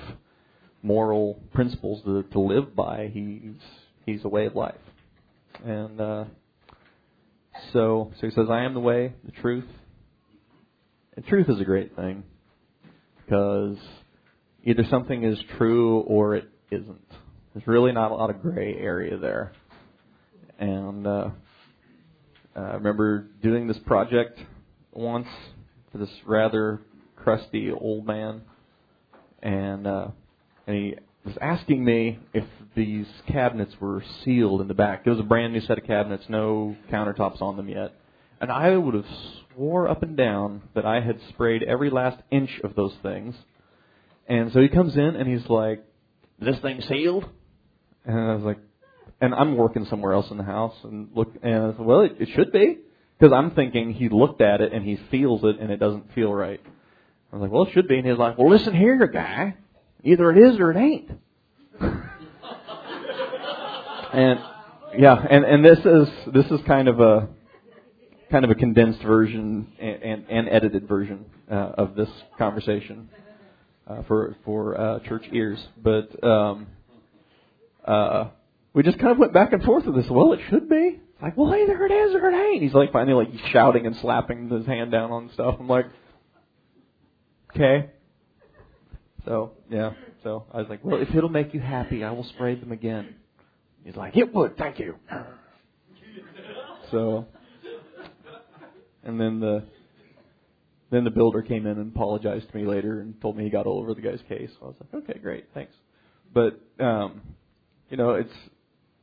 moral 0.82 1.42
principles 1.54 2.04
to, 2.06 2.24
to 2.24 2.40
live 2.40 2.76
by. 2.76 3.12
He's 3.14 3.62
he's 4.06 4.24
a 4.24 4.30
way 4.30 4.46
of 4.46 4.56
life, 4.56 4.76
and 5.64 6.02
uh, 6.02 6.26
so 7.74 8.12
so 8.20 8.28
he 8.28 8.34
says, 8.34 8.48
"I 8.50 8.64
am 8.64 8.74
the 8.74 8.80
way, 8.80 9.14
the 9.24 9.32
truth." 9.32 9.68
And 11.16 11.26
truth 11.26 11.50
is 11.50 11.60
a 11.60 11.66
great 11.66 11.96
thing 11.96 12.24
because 13.26 13.78
either 14.64 14.84
something 14.90 15.24
is 15.24 15.38
true 15.58 16.00
or 16.02 16.36
it 16.36 16.50
isn't. 16.70 17.08
There's 17.54 17.66
really 17.66 17.92
not 17.92 18.12
a 18.12 18.14
lot 18.14 18.30
of 18.30 18.42
gray 18.42 18.76
area 18.76 19.18
there. 19.18 19.54
And 20.60 21.08
uh, 21.08 21.30
I 22.56 22.74
remember 22.74 23.28
doing 23.42 23.68
this 23.68 23.78
project 23.86 24.40
once 24.92 25.28
for 25.92 25.98
this 25.98 26.10
rather 26.26 26.82
crusty 27.16 27.72
old 27.72 28.06
man, 28.06 28.42
and 29.42 29.88
uh, 29.88 30.08
and 30.66 30.76
he 30.76 30.96
was 31.26 31.36
asking 31.42 31.84
me 31.84 32.20
if 32.34 32.46
these 32.78 33.08
cabinets 33.28 33.74
were 33.82 34.04
sealed 34.24 34.62
in 34.62 34.70
the 34.70 34.74
back. 34.74 35.02
It 35.04 35.10
was 35.10 35.20
a 35.20 35.24
brand 35.24 35.52
new 35.52 35.62
set 35.62 35.78
of 35.78 35.84
cabinets, 35.84 36.24
no 36.30 36.78
countertops 36.90 37.42
on 37.42 37.58
them 37.58 37.68
yet, 37.68 37.94
and 38.40 38.52
I 38.52 38.78
would 38.78 38.94
have 38.94 39.06
swore 39.54 39.90
up 39.90 40.04
and 40.04 40.16
down 40.16 40.62
that 40.76 40.86
I 40.86 41.02
had 41.02 41.20
sprayed 41.30 41.64
every 41.64 41.90
last 41.90 42.22
inch 42.32 42.52
of 42.64 42.76
those 42.76 42.94
things. 43.02 43.36
And 44.28 44.54
so 44.54 44.62
he 44.62 44.70
comes 44.70 44.96
in 44.96 45.16
and 45.16 45.28
he's 45.28 45.50
like, 45.50 45.84
"This 46.40 46.60
thing 46.60 46.82
sealed?" 46.82 47.26
And 48.06 48.18
I 48.18 48.36
was 48.36 48.44
like, 48.44 48.60
and 49.20 49.34
I'm 49.34 49.58
working 49.58 49.86
somewhere 49.90 50.14
else 50.14 50.30
in 50.30 50.38
the 50.38 50.44
house 50.44 50.76
and 50.84 51.10
look, 51.16 51.34
and 51.42 51.56
I 51.56 51.72
said, 51.72 51.80
"Well, 51.80 52.02
it, 52.02 52.16
it 52.20 52.30
should 52.36 52.52
be." 52.52 52.78
Because 53.20 53.34
I'm 53.34 53.52
thinking 53.52 53.94
he 53.94 54.10
looked 54.10 54.42
at 54.42 54.62
it 54.62 54.74
and 54.74 54.86
he 54.86 55.00
feels 55.10 55.44
it 55.44 55.60
and 55.60 55.72
it 55.72 55.78
doesn't 55.78 56.14
feel 56.14 56.32
right. 56.32 56.62
I 57.32 57.36
was 57.36 57.42
like, 57.42 57.52
well, 57.52 57.64
it 57.64 57.74
should 57.74 57.88
be. 57.88 57.98
And 57.98 58.08
he's 58.08 58.18
like, 58.18 58.38
well, 58.38 58.50
listen 58.50 58.76
here, 58.76 58.96
you 58.96 59.08
guy. 59.08 59.56
Either 60.04 60.32
it 60.32 60.38
is 60.38 60.60
or 60.60 60.72
it 60.72 60.78
ain't. 60.78 61.12
And 64.14 64.40
yeah, 64.98 65.26
and 65.30 65.44
and 65.44 65.66
this 65.66 65.80
is 65.80 66.08
this 66.34 66.46
is 66.52 66.60
kind 66.66 66.88
of 66.88 67.00
a 67.00 67.28
kind 68.32 68.46
of 68.46 68.52
a 68.52 68.56
condensed 68.56 69.02
version 69.04 69.68
and, 69.80 70.04
and, 70.04 70.26
and 70.30 70.50
edited 70.50 70.88
version 70.88 71.26
uh, 71.50 71.72
of 71.78 71.96
this 71.96 72.10
conversation 72.38 73.10
uh, 73.88 74.04
for 74.04 74.36
for 74.46 74.80
uh, 74.80 75.00
church 75.00 75.26
ears. 75.32 75.60
But 75.82 76.24
um, 76.24 76.68
uh, 77.86 78.30
we 78.74 78.84
just 78.84 79.00
kind 79.00 79.12
of 79.12 79.18
went 79.18 79.34
back 79.34 79.54
and 79.54 79.64
forth 79.64 79.86
with 79.86 79.96
this. 79.96 80.10
Well, 80.10 80.34
it 80.34 80.40
should 80.50 80.70
be. 80.70 81.00
Like, 81.22 81.36
well, 81.36 81.52
hey, 81.52 81.66
there 81.66 81.84
it 81.86 81.92
is, 81.92 82.14
there 82.14 82.30
it 82.30 82.54
ain't. 82.54 82.62
He's 82.62 82.74
like 82.74 82.92
finally 82.92 83.26
like 83.26 83.34
shouting 83.52 83.88
and 83.88 83.96
slapping 83.98 84.50
his 84.50 84.68
hand 84.68 84.92
down 84.92 85.12
on 85.12 85.32
stuff. 85.34 85.56
I'm 85.60 85.68
like, 85.68 85.88
okay. 87.56 87.90
So 89.26 89.54
yeah. 89.70 89.94
So 90.24 90.46
I 90.54 90.58
was 90.58 90.68
like, 90.70 90.84
well, 90.84 91.02
if 91.02 91.14
it'll 91.16 91.30
make 91.30 91.54
you 91.54 91.60
happy, 91.60 92.04
I 92.04 92.12
will 92.12 92.24
spray 92.24 92.56
them 92.56 92.72
again. 92.72 93.16
He's 93.88 93.96
like, 93.96 94.18
it 94.18 94.34
would, 94.34 94.58
thank 94.58 94.80
you. 94.80 94.96
So, 96.92 97.26
and 99.02 99.18
then 99.18 99.40
the 99.40 99.64
then 100.92 101.06
the 101.06 101.10
builder 101.10 101.42
came 101.42 101.66
in 101.66 101.78
and 101.78 101.96
apologized 101.96 102.50
to 102.52 102.58
me 102.58 102.66
later 102.66 103.00
and 103.00 103.20
told 103.22 103.38
me 103.38 103.46
he 103.46 103.50
got 103.50 103.66
all 103.66 103.80
over 103.80 103.94
the 103.94 104.02
guy's 104.02 104.20
case. 104.28 104.50
I 104.62 104.66
was 104.66 104.76
like, 104.82 105.04
okay, 105.04 105.20
great, 105.20 105.46
thanks. 105.54 105.74
But 106.34 106.60
um, 106.82 107.22
you 107.90 107.96
know, 107.96 108.16
it's 108.16 108.34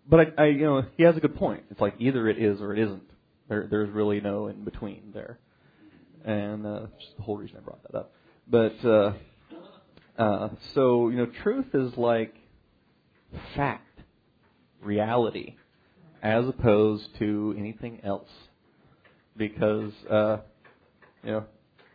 but 0.06 0.20
I, 0.20 0.42
I 0.42 0.46
you 0.48 0.64
know 0.64 0.82
he 0.98 1.02
has 1.04 1.16
a 1.16 1.20
good 1.20 1.36
point. 1.36 1.64
It's 1.70 1.80
like 1.80 1.94
either 1.98 2.28
it 2.28 2.36
is 2.36 2.60
or 2.60 2.74
it 2.74 2.78
isn't. 2.78 3.10
There 3.48 3.66
there's 3.70 3.88
really 3.88 4.20
no 4.20 4.48
in 4.48 4.64
between 4.64 5.12
there, 5.14 5.38
and 6.26 6.66
uh, 6.66 6.86
just 7.00 7.16
the 7.16 7.22
whole 7.22 7.38
reason 7.38 7.56
I 7.56 7.60
brought 7.60 7.82
that 7.90 7.96
up. 7.96 8.12
But 8.46 8.84
uh, 8.84 9.12
uh, 10.18 10.48
so 10.74 11.08
you 11.08 11.16
know, 11.16 11.26
truth 11.42 11.74
is 11.74 11.96
like 11.96 12.34
fact, 13.56 13.83
reality, 14.84 15.56
as 16.22 16.46
opposed 16.46 17.08
to 17.18 17.54
anything 17.58 18.00
else. 18.04 18.28
Because 19.36 19.92
uh, 20.10 20.38
you 21.22 21.32
know, 21.32 21.44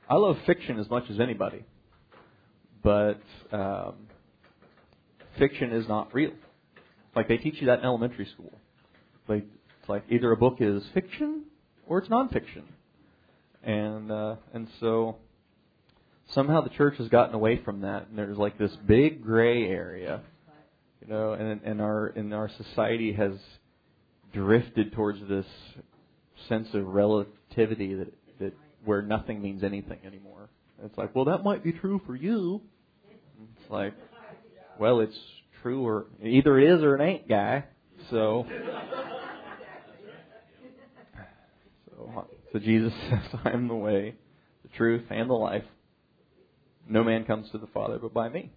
I 0.10 0.16
love 0.16 0.38
fiction 0.46 0.80
as 0.80 0.90
much 0.90 1.04
as 1.10 1.20
anybody, 1.20 1.64
but 2.84 3.22
um, 3.52 3.94
fiction 5.38 5.72
is 5.72 5.88
not 5.88 6.14
real. 6.14 6.32
Like 7.16 7.28
they 7.28 7.38
teach 7.38 7.56
you 7.60 7.68
that 7.68 7.80
in 7.80 7.86
elementary 7.86 8.26
school. 8.34 8.54
Like 9.28 9.46
it's 9.80 9.90
like 9.90 10.04
either 10.10 10.32
a 10.32 10.38
book 10.38 10.58
is 10.60 10.84
fiction 10.94 11.46
or 11.88 12.00
it's 12.00 12.10
nonfiction, 12.10 12.64
and 13.64 14.12
uh, 14.12 14.36
and 14.54 14.68
so 14.80 15.18
somehow 16.34 16.62
the 16.62 16.70
church 16.70 16.98
has 16.98 17.08
gotten 17.08 17.36
away 17.36 17.62
from 17.64 17.82
that, 17.82 18.08
and 18.08 18.18
there's 18.18 18.38
like 18.38 18.58
this 18.58 18.76
big 18.88 19.24
gray 19.24 19.66
area, 19.68 20.22
you 21.02 21.08
know, 21.08 21.34
and 21.34 21.62
and 21.64 21.82
our 21.82 22.08
and 22.08 22.34
our 22.34 22.50
society 22.58 23.14
has 23.14 23.34
drifted 24.34 24.94
towards 24.94 25.20
this 25.28 25.46
sense 26.48 26.68
of 26.74 26.86
relativity 26.86 27.96
that 27.96 28.14
that 28.40 28.54
where 28.86 29.02
nothing 29.02 29.42
means 29.42 29.64
anything 29.64 30.00
anymore. 30.06 30.50
it's 30.84 30.98
like, 30.98 31.14
well, 31.16 31.26
that 31.26 31.44
might 31.44 31.64
be 31.64 31.72
true 31.72 32.02
for 32.06 32.16
you. 32.16 32.62
It's 33.62 33.72
like, 33.72 33.94
well, 34.80 35.02
it's 35.02 35.18
true 35.62 35.86
or 35.86 36.06
either 36.24 36.58
it 36.60 36.74
is 36.74 36.84
or 36.84 36.96
it 36.96 37.02
ain't, 37.02 37.28
guy. 37.28 37.66
So, 38.10 38.46
so, 41.90 42.28
so 42.54 42.60
Jesus 42.60 42.94
says, 43.10 43.40
"I 43.44 43.52
am 43.52 43.68
the 43.68 43.76
way, 43.76 44.16
the 44.64 44.70
truth, 44.78 45.04
and 45.10 45.30
the 45.30 45.34
life. 45.34 45.66
No 46.88 47.04
man 47.04 47.26
comes 47.26 47.52
to 47.52 47.58
the 47.58 47.68
Father 47.68 48.00
but 48.00 48.14
by 48.14 48.30
me." 48.30 48.52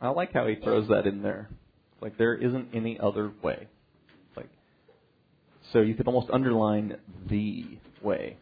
I 0.00 0.08
like 0.10 0.32
how 0.32 0.46
he 0.46 0.56
throws 0.56 0.88
that 0.88 1.06
in 1.06 1.22
there. 1.22 1.48
Like 2.00 2.18
there 2.18 2.34
isn't 2.34 2.68
any 2.74 2.98
other 2.98 3.32
way. 3.42 3.68
Like 4.36 4.48
so, 5.72 5.80
you 5.80 5.94
could 5.94 6.06
almost 6.06 6.30
underline 6.30 6.96
the 7.28 7.78
way. 8.02 8.36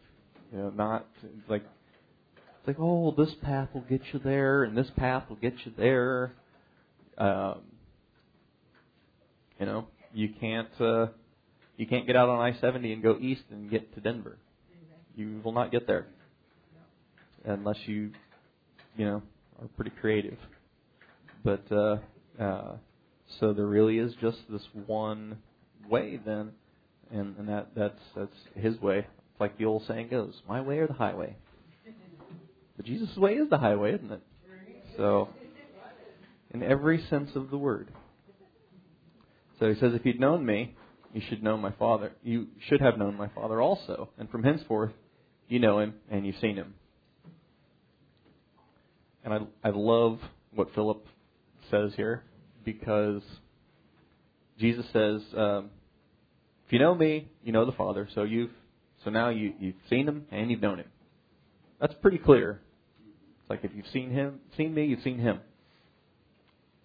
You 0.51 0.57
know, 0.59 0.69
not 0.69 1.07
like 1.47 1.63
it's 2.63 2.67
like, 2.67 2.77
oh, 2.79 3.13
this 3.17 3.33
path 3.41 3.69
will 3.73 3.81
get 3.81 4.01
you 4.13 4.19
there, 4.19 4.63
and 4.63 4.77
this 4.77 4.89
path 4.95 5.23
will 5.27 5.35
get 5.35 5.53
you 5.65 5.73
there. 5.77 6.33
Um, 7.17 7.61
you 9.59 9.65
know, 9.65 9.87
you 10.13 10.29
can't 10.39 10.69
uh, 10.79 11.07
you 11.77 11.87
can't 11.87 12.07
get 12.07 12.15
out 12.15 12.29
on 12.29 12.39
I-70 12.39 12.93
and 12.93 13.03
go 13.03 13.17
east 13.19 13.43
and 13.49 13.69
get 13.69 13.93
to 13.95 14.01
Denver. 14.01 14.37
You 15.15 15.41
will 15.43 15.51
not 15.51 15.71
get 15.71 15.87
there 15.87 16.07
unless 17.45 17.77
you, 17.85 18.11
you 18.95 19.05
know, 19.05 19.23
are 19.61 19.67
pretty 19.75 19.91
creative. 19.99 20.37
But 21.43 21.71
uh, 21.71 21.97
uh, 22.39 22.75
so 23.39 23.53
there 23.53 23.65
really 23.65 23.97
is 23.97 24.13
just 24.21 24.37
this 24.49 24.61
one 24.85 25.37
way 25.89 26.19
then, 26.25 26.51
and, 27.11 27.37
and 27.37 27.49
that 27.49 27.69
that's 27.75 27.99
that's 28.15 28.35
His 28.55 28.79
way. 28.81 28.99
It's 28.99 29.39
like 29.39 29.57
the 29.57 29.65
old 29.65 29.83
saying 29.87 30.09
goes, 30.09 30.33
"My 30.47 30.61
way 30.61 30.79
or 30.79 30.87
the 30.87 30.93
highway." 30.93 31.35
But 32.75 32.87
Jesus' 32.87 33.15
way 33.17 33.33
is 33.33 33.51
the 33.51 33.59
highway, 33.59 33.93
isn't 33.93 34.11
it? 34.11 34.21
So 34.97 35.29
in 36.53 36.63
every 36.63 37.03
sense 37.09 37.31
of 37.35 37.49
the 37.49 37.57
word. 37.57 37.89
So 39.59 39.73
he 39.73 39.79
says, 39.79 39.93
if 39.93 40.05
you'd 40.05 40.19
known 40.19 40.45
me, 40.45 40.75
you 41.13 41.21
should 41.29 41.43
know 41.43 41.57
my 41.57 41.71
Father. 41.71 42.11
You 42.23 42.47
should 42.67 42.81
have 42.81 42.97
known 42.97 43.15
my 43.15 43.27
Father 43.29 43.61
also. 43.61 44.09
And 44.17 44.29
from 44.29 44.43
henceforth, 44.43 44.91
you 45.47 45.59
know 45.59 45.79
him 45.79 45.95
and 46.09 46.25
you've 46.25 46.39
seen 46.41 46.55
him. 46.55 46.75
And 49.23 49.33
I, 49.33 49.67
I 49.67 49.71
love 49.71 50.19
what 50.53 50.73
Philip 50.75 51.05
says 51.73 51.93
here 51.95 52.23
because 52.63 53.23
Jesus 54.59 54.85
says, 54.93 55.21
um, 55.35 55.71
if 56.67 56.71
you 56.71 56.79
know 56.79 56.93
me, 56.93 57.27
you 57.43 57.51
know 57.51 57.65
the 57.65 57.71
Father. 57.71 58.07
So 58.13 58.23
you've 58.23 58.51
so 59.03 59.09
now 59.09 59.29
you, 59.29 59.53
you've 59.59 59.75
seen 59.89 60.07
him 60.07 60.25
and 60.31 60.51
you've 60.51 60.61
known 60.61 60.79
him. 60.79 60.87
That's 61.81 61.95
pretty 61.95 62.19
clear. 62.19 62.61
It's 63.41 63.49
like 63.49 63.63
if 63.63 63.71
you've 63.75 63.87
seen 63.91 64.11
him, 64.11 64.39
seen 64.55 64.73
me, 64.73 64.85
you've 64.85 65.01
seen 65.01 65.19
him. 65.19 65.39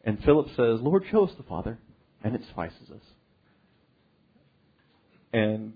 And 0.05 0.19
Philip 0.25 0.49
says, 0.57 0.81
Lord, 0.81 1.05
show 1.11 1.27
us 1.27 1.33
the 1.37 1.43
Father, 1.43 1.79
and 2.25 2.35
it 2.35 2.41
suffices 2.49 2.91
us. 2.91 3.03
And 5.33 5.75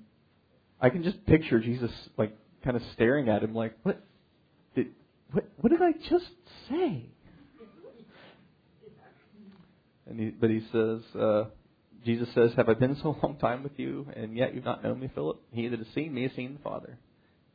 I 0.81 0.89
can 0.89 1.03
just 1.05 1.25
picture 1.27 1.61
Jesus 1.61 1.91
like 2.17 2.37
kind 2.65 2.77
of 2.77 2.83
staring 2.95 3.29
at 3.29 3.43
him 3.43 3.55
like, 3.55 3.77
what 3.83 4.03
did 4.75 4.89
what 5.33 5.45
what 5.61 5.71
did 5.71 5.83
I 5.83 5.93
just 6.09 6.31
say? 6.71 7.07
And 10.09 10.19
he, 10.19 10.31
but 10.31 10.51
he 10.51 10.61
says, 10.73 11.01
uh, 11.21 11.45
Jesus 12.05 12.29
says, 12.35 12.51
Have 12.57 12.69
I 12.69 12.75
been 12.75 12.97
so 13.03 13.17
long 13.23 13.37
time 13.37 13.63
with 13.63 13.79
you, 13.79 14.07
and 14.15 14.37
yet 14.37 14.55
you've 14.55 14.65
not 14.65 14.83
known 14.83 15.01
me, 15.01 15.11
Philip? 15.15 15.41
He 15.53 15.69
that 15.69 15.79
has 15.79 15.89
seen 15.95 16.13
me 16.13 16.25
has 16.25 16.33
seen 16.35 16.55
the 16.55 16.63
Father. 16.63 16.99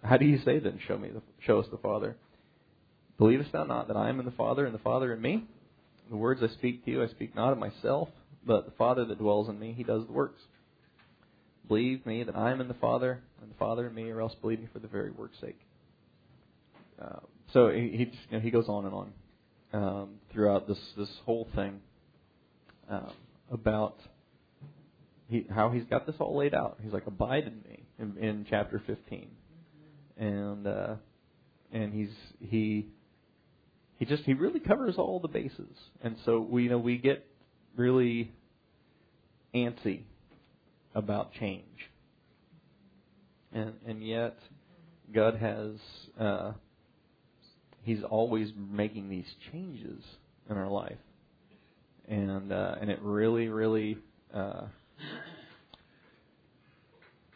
How 0.03 0.17
do 0.17 0.25
you 0.25 0.39
say 0.45 0.60
then, 0.60 0.79
Show 0.88 0.97
me, 0.97 1.10
the, 1.10 1.21
show 1.45 1.60
us 1.60 1.67
the 1.71 1.77
Father? 1.77 2.15
Believest 3.17 3.51
thou 3.51 3.63
not 3.63 3.88
that 3.88 3.97
I 3.97 4.10
am 4.10 4.19
in 4.19 4.25
the 4.25 4.31
Father, 4.31 4.65
and 4.65 4.73
the 4.73 4.79
Father 4.79 5.12
in 5.13 5.21
me? 5.21 5.43
The 6.10 6.15
words 6.15 6.41
I 6.41 6.53
speak 6.53 6.86
to 6.86 6.91
you, 6.91 7.03
I 7.03 7.07
speak 7.07 7.36
not 7.36 7.51
of 7.51 7.57
myself, 7.57 8.10
but 8.45 8.65
the 8.65 8.71
Father 8.71 9.03
that 9.05 9.17
dwells 9.17 9.49
in 9.49 9.60
me, 9.60 9.73
he 9.75 9.83
does 9.83 10.05
the 10.05 10.13
works. 10.13 10.41
Believe 11.67 12.05
me 12.05 12.23
that 12.23 12.36
I 12.38 12.51
am 12.51 12.62
in 12.62 12.69
the 12.69 12.75
Father, 12.75 13.19
and 13.41 13.51
the 13.51 13.55
Father 13.55 13.88
in 13.88 13.93
me, 13.93 14.10
or 14.10 14.21
else 14.21 14.33
believe 14.39 14.60
me 14.60 14.69
for 14.71 14.79
the 14.79 14.88
very 14.88 15.12
work's 15.12 15.39
sake. 15.41 15.60
Uh, 17.01 17.19
so 17.53 17.69
he 17.69 17.89
he, 17.89 18.05
just, 18.05 18.17
you 18.29 18.38
know, 18.38 18.39
he 18.39 18.51
goes 18.51 18.67
on 18.67 18.86
and 18.86 18.93
on 18.93 19.13
um, 19.73 20.10
throughout 20.31 20.67
this 20.67 20.79
this 20.97 21.10
whole 21.25 21.47
thing 21.55 21.81
um, 22.89 23.12
about 23.52 23.97
he, 25.30 25.45
how 25.54 25.69
he's 25.69 25.84
got 25.86 26.06
this 26.06 26.15
all 26.19 26.38
laid 26.38 26.54
out. 26.54 26.78
He's 26.82 26.93
like, 26.93 27.08
"Abide 27.08 27.45
in 27.45 27.62
me," 27.69 27.84
in, 28.00 28.17
in 28.17 28.45
chapter 28.50 28.82
15, 28.86 29.28
and 30.17 30.67
uh, 30.67 30.95
and 31.71 31.93
he's 31.93 32.15
he 32.39 32.88
he 33.97 34.06
just 34.06 34.23
he 34.23 34.34
really 34.34 34.60
covers 34.60 34.95
all 34.97 35.19
the 35.19 35.28
bases, 35.28 35.76
and 36.02 36.15
so 36.26 36.39
we 36.39 36.63
you 36.63 36.69
know 36.69 36.78
we 36.78 36.97
get 36.97 37.26
really 37.76 38.32
antsy 39.54 40.04
about 40.95 41.34
change, 41.34 41.89
and 43.54 43.73
and 43.86 44.06
yet 44.06 44.38
God 45.13 45.36
has 45.36 45.76
uh, 46.19 46.54
He's 47.88 48.04
always 48.04 48.50
making 48.58 49.08
these 49.08 49.34
changes 49.50 50.04
in 50.50 50.58
our 50.58 50.67
life, 50.67 50.97
and 52.08 52.52
uh, 52.52 52.76
and 52.80 52.89
it 52.89 53.00
really 53.02 53.48
really 53.48 53.98
uh, 54.34 54.62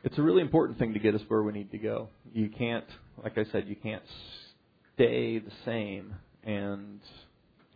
it's 0.04 0.18
a 0.18 0.22
really 0.22 0.42
important 0.42 0.80
thing 0.80 0.94
to 0.94 1.00
get 1.00 1.16
us 1.16 1.22
where 1.28 1.44
we 1.44 1.54
need 1.54 1.72
to 1.72 1.78
go. 1.78 2.10
You 2.34 2.50
can't, 2.50 2.86
like 3.24 3.38
I 3.38 3.46
said, 3.52 3.68
you 3.68 3.76
can't 3.76 4.04
stay 4.96 5.40
the 5.40 5.52
same 5.66 6.16
and 6.44 7.00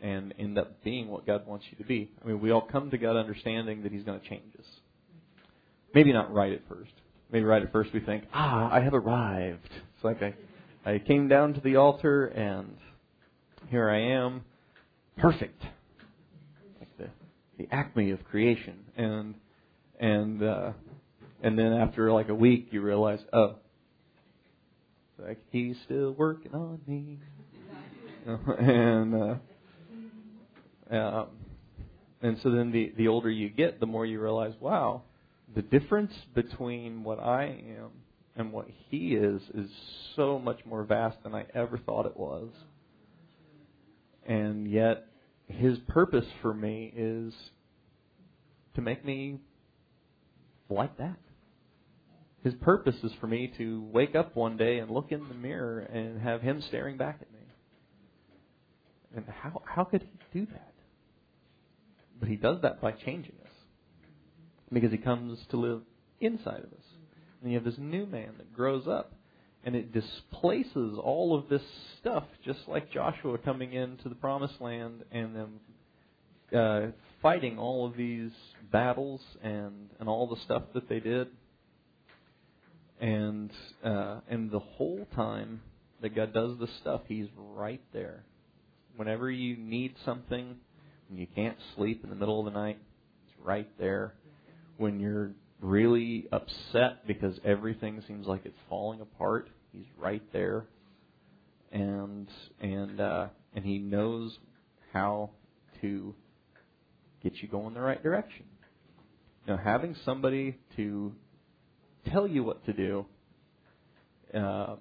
and 0.02 0.34
end 0.38 0.58
up 0.58 0.84
being 0.84 1.08
what 1.08 1.26
God 1.26 1.48
wants 1.48 1.66
you 1.72 1.78
to 1.78 1.84
be. 1.84 2.12
I 2.22 2.28
mean, 2.28 2.42
we 2.42 2.52
all 2.52 2.62
come 2.62 2.92
to 2.92 2.98
God 2.98 3.16
understanding 3.16 3.84
that 3.84 3.92
He's 3.92 4.04
going 4.04 4.20
to 4.20 4.28
change 4.28 4.54
us. 4.60 4.66
Maybe 5.94 6.12
not 6.12 6.34
right 6.34 6.52
at 6.52 6.62
first. 6.68 6.92
Maybe 7.32 7.46
right 7.46 7.64
at 7.64 7.72
first 7.72 7.94
we 7.94 8.02
think, 8.02 8.26
ah, 8.34 8.70
I 8.72 8.82
have 8.82 8.94
arrived. 8.94 9.70
It's 9.96 10.04
like 10.04 10.22
I, 10.22 10.34
I 10.86 11.00
came 11.00 11.28
down 11.28 11.54
to 11.54 11.62
the 11.62 11.78
altar 11.78 12.26
and 12.28 12.76
here 13.70 13.90
I 13.90 14.00
am, 14.00 14.44
perfect, 15.18 15.64
the 17.58 17.68
acme 17.72 18.12
of 18.12 18.24
creation. 18.26 18.86
And 18.96 19.36
and 20.00 20.44
uh, 20.44 20.72
and 21.42 21.58
then 21.58 21.74
after 21.74 22.12
like 22.12 22.30
a 22.30 22.36
week, 22.36 22.70
you 22.72 22.82
realize, 22.82 23.20
oh, 23.34 23.56
like 25.20 25.40
he's 25.52 25.76
still 25.86 26.12
working 26.12 26.54
on 26.54 26.80
me, 26.88 27.20
and 28.60 29.40
uh, 30.92 30.96
um, 30.96 31.28
and 32.22 32.38
so 32.42 32.52
then 32.52 32.72
the 32.72 32.94
the 32.98 33.08
older 33.08 33.30
you 33.30 33.50
get, 33.50 33.80
the 33.80 33.86
more 33.86 34.06
you 34.06 34.20
realize, 34.20 34.54
wow, 34.60 35.04
the 35.54 35.62
difference 35.62 36.14
between 36.34 37.04
what 37.04 37.20
I 37.20 37.46
am 37.46 37.92
and 38.36 38.52
what 38.52 38.68
he 38.90 39.14
is 39.16 39.42
is 39.54 39.70
so 40.16 40.40
much 40.40 40.60
more 40.66 40.84
vast 40.84 41.18
than 41.24 41.34
I 41.34 41.46
ever 41.54 41.78
thought 41.78 42.06
it 42.06 42.18
was. 42.18 42.50
And 44.28 44.70
yet, 44.70 45.08
his 45.48 45.78
purpose 45.88 46.26
for 46.42 46.54
me 46.54 46.92
is 46.96 47.34
to 48.76 48.82
make 48.82 49.06
me 49.06 49.40
like 50.70 50.98
that. 50.98 51.18
His 52.44 52.54
purpose 52.56 52.96
is 53.04 53.12
for 53.20 53.28
me 53.28 53.52
to 53.58 53.84
wake 53.92 54.16
up 54.16 54.36
one 54.36 54.56
day 54.56 54.78
and 54.78 54.92
look 54.92 55.12
in 55.12 55.28
the 55.28 55.34
mirror 55.34 55.80
and 55.80 56.22
have 56.22 56.42
him 56.42 56.62
staring 56.68 56.96
back 56.96 57.18
at 57.22 57.32
me. 57.32 57.40
And 59.16 59.26
how 59.28 59.62
how 59.66 59.84
could 59.84 60.04
he 60.04 60.40
do 60.40 60.46
that? 60.52 60.74
But 62.20 62.30
he 62.30 62.36
does 62.36 62.62
that 62.62 62.82
by 62.82 62.92
changing 62.92 63.36
us. 63.44 63.52
Because 64.72 64.92
he 64.92 64.98
comes 64.98 65.40
to 65.50 65.58
live 65.58 65.82
inside 66.20 66.60
of 66.60 66.72
us. 66.74 66.86
And 67.42 67.52
you 67.52 67.58
have 67.58 67.66
this 67.66 67.80
new 67.80 68.06
man 68.06 68.34
that 68.38 68.54
grows 68.54 68.88
up 68.88 69.15
and 69.66 69.76
it 69.76 69.92
displaces 69.92 70.98
all 71.04 71.36
of 71.36 71.50
this 71.50 71.64
stuff, 72.00 72.24
just 72.46 72.60
like 72.68 72.92
Joshua 72.92 73.40
coming 73.40 73.74
into 73.74 74.08
the 74.08 74.16
promised 74.16 74.62
land 74.62 75.04
and 75.12 75.36
then 75.36 76.60
uh, 76.60 76.92
fighting 77.22 77.58
all 77.58 77.88
of 77.88 77.98
these 77.98 78.30
battles 78.72 79.22
and 79.44 79.90
and 80.00 80.08
all 80.08 80.28
the 80.28 80.40
stuff 80.44 80.64
that 80.76 80.88
they 80.88 81.00
did. 81.00 81.28
And 83.02 83.52
uh, 83.84 84.20
and 84.30 84.52
the 84.52 84.60
whole 84.60 85.08
time 85.16 85.62
that 86.02 86.16
God 86.16 86.32
does 86.32 86.60
this 86.60 86.70
stuff, 86.82 87.02
He's 87.08 87.28
right 87.36 87.82
there. 87.92 88.24
Whenever 88.96 89.32
you 89.32 89.58
need 89.58 89.96
something, 90.06 90.56
when 91.10 91.20
you 91.20 91.28
can't 91.36 91.58
sleep 91.76 92.04
in 92.04 92.12
the 92.12 92.16
middle 92.16 92.40
of 92.40 92.54
the 92.54 92.58
night, 92.58 92.78
it's 93.26 93.36
right 93.44 93.68
there. 93.80 94.14
When 94.78 95.00
you're 95.00 95.32
really 95.60 96.28
upset 96.32 97.08
because 97.08 97.40
everything 97.44 98.04
seems 98.08 98.28
like 98.28 98.46
it's 98.46 98.58
falling 98.70 99.02
apart, 99.02 99.50
He's 99.76 99.86
right 99.98 100.24
there. 100.32 100.66
And 101.72 102.30
and 102.62 103.02
uh, 103.02 103.28
and 103.54 103.66
He 103.66 103.80
knows 103.80 104.38
how 104.94 105.32
to 105.82 106.16
get 107.22 107.34
you 107.42 107.48
going 107.48 107.74
the 107.74 107.82
right 107.82 108.02
direction. 108.02 108.46
Now, 109.48 109.58
having 109.58 109.96
somebody 110.06 110.58
to 110.76 111.14
tell 112.12 112.28
you 112.28 112.44
what 112.44 112.66
to 112.66 112.74
do 112.74 113.06
uh, 114.34 114.76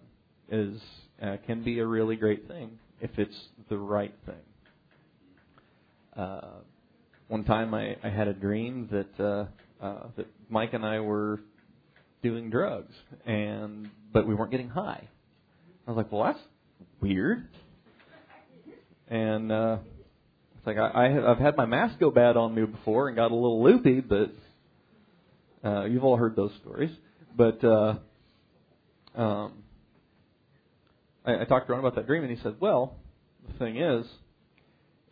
is 0.50 0.80
uh, 1.22 1.36
can 1.46 1.64
be 1.64 1.78
a 1.80 1.86
really 1.86 2.16
great 2.16 2.46
thing 2.46 2.78
if 3.00 3.10
it's 3.18 3.36
the 3.68 3.78
right 3.78 4.14
thing. 4.24 4.34
Uh, 6.16 6.60
one 7.28 7.44
time, 7.44 7.74
I, 7.74 7.96
I 8.04 8.08
had 8.08 8.28
a 8.28 8.34
dream 8.34 8.88
that 8.92 9.24
uh, 9.24 9.84
uh, 9.84 10.08
that 10.16 10.26
Mike 10.48 10.74
and 10.74 10.84
I 10.84 11.00
were 11.00 11.40
doing 12.24 12.50
drugs, 12.50 12.92
and 13.26 13.90
but 14.12 14.26
we 14.26 14.34
weren't 14.34 14.50
getting 14.50 14.70
high. 14.70 15.06
I 15.86 15.90
was 15.90 15.96
like, 15.96 16.10
"Well, 16.10 16.24
that's 16.24 16.40
weird." 17.00 17.46
And 19.06 19.52
uh, 19.52 19.76
it's 20.56 20.66
like 20.66 20.78
I, 20.78 20.88
I 20.88 21.30
I've 21.30 21.38
had 21.38 21.56
my 21.56 21.66
mask 21.66 22.00
go 22.00 22.10
bad 22.10 22.36
on 22.36 22.54
me 22.54 22.64
before 22.64 23.08
and 23.08 23.14
got 23.14 23.30
a 23.30 23.34
little 23.34 23.62
loopy, 23.62 24.00
but 24.00 24.32
uh, 25.62 25.84
you've 25.84 26.02
all 26.02 26.16
heard 26.16 26.34
those 26.34 26.52
stories. 26.62 26.90
But 27.36 27.62
uh, 27.62 27.96
um, 29.14 29.52
I, 31.24 31.42
I 31.42 31.44
talked 31.44 31.66
to 31.66 31.72
Ron 31.74 31.80
about 31.80 31.94
that 31.96 32.06
dream, 32.06 32.24
and 32.24 32.34
he 32.34 32.42
said, 32.42 32.56
"Well, 32.58 32.96
the 33.46 33.58
thing 33.58 33.76
is, 33.76 34.06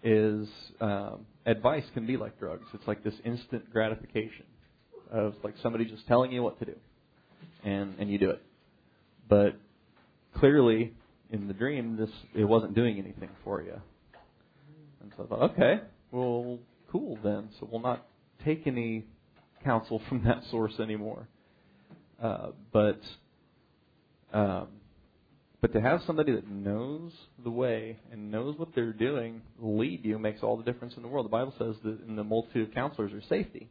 is 0.02 0.48
um, 0.80 1.26
advice 1.44 1.84
can 1.92 2.06
be 2.06 2.16
like 2.16 2.38
drugs. 2.38 2.64
It's 2.72 2.88
like 2.88 3.04
this 3.04 3.14
instant 3.22 3.70
gratification 3.70 4.46
of 5.10 5.34
like 5.44 5.54
somebody 5.62 5.84
just 5.84 6.06
telling 6.08 6.32
you 6.32 6.42
what 6.42 6.58
to 6.60 6.64
do, 6.64 6.76
and 7.64 7.94
and 7.98 8.10
you 8.10 8.18
do 8.18 8.30
it. 8.30 8.42
But 9.28 9.56
clearly, 10.36 10.92
in 11.30 11.48
the 11.48 11.54
dream, 11.54 11.96
this 11.96 12.10
it 12.34 12.44
wasn't 12.44 12.74
doing 12.74 12.98
anything 12.98 13.30
for 13.44 13.62
you. 13.62 13.80
And 15.00 15.12
so 15.16 15.24
I 15.24 15.26
thought, 15.26 15.50
okay, 15.52 15.80
well, 16.10 16.58
cool 16.90 17.18
then. 17.22 17.48
So 17.58 17.68
we'll 17.70 17.80
not 17.80 18.06
take 18.44 18.66
any 18.66 19.04
counsel 19.64 20.00
from 20.08 20.24
that 20.24 20.42
source 20.50 20.78
anymore. 20.78 21.28
Uh, 22.22 22.48
but 22.72 23.00
um, 24.32 24.68
but 25.60 25.72
to 25.74 25.80
have 25.80 26.00
somebody 26.06 26.32
that 26.32 26.48
knows 26.48 27.12
the 27.42 27.50
way 27.50 27.98
and 28.10 28.30
knows 28.32 28.58
what 28.58 28.74
they're 28.74 28.92
doing 28.92 29.42
lead 29.60 30.04
you 30.04 30.18
makes 30.18 30.42
all 30.42 30.56
the 30.56 30.64
difference 30.64 30.94
in 30.96 31.02
the 31.02 31.08
world. 31.08 31.24
The 31.24 31.30
Bible 31.30 31.54
says 31.56 31.76
that 31.84 32.00
in 32.06 32.16
the 32.16 32.24
multitude 32.24 32.68
of 32.68 32.74
counselors 32.74 33.12
there's 33.12 33.28
safety. 33.28 33.68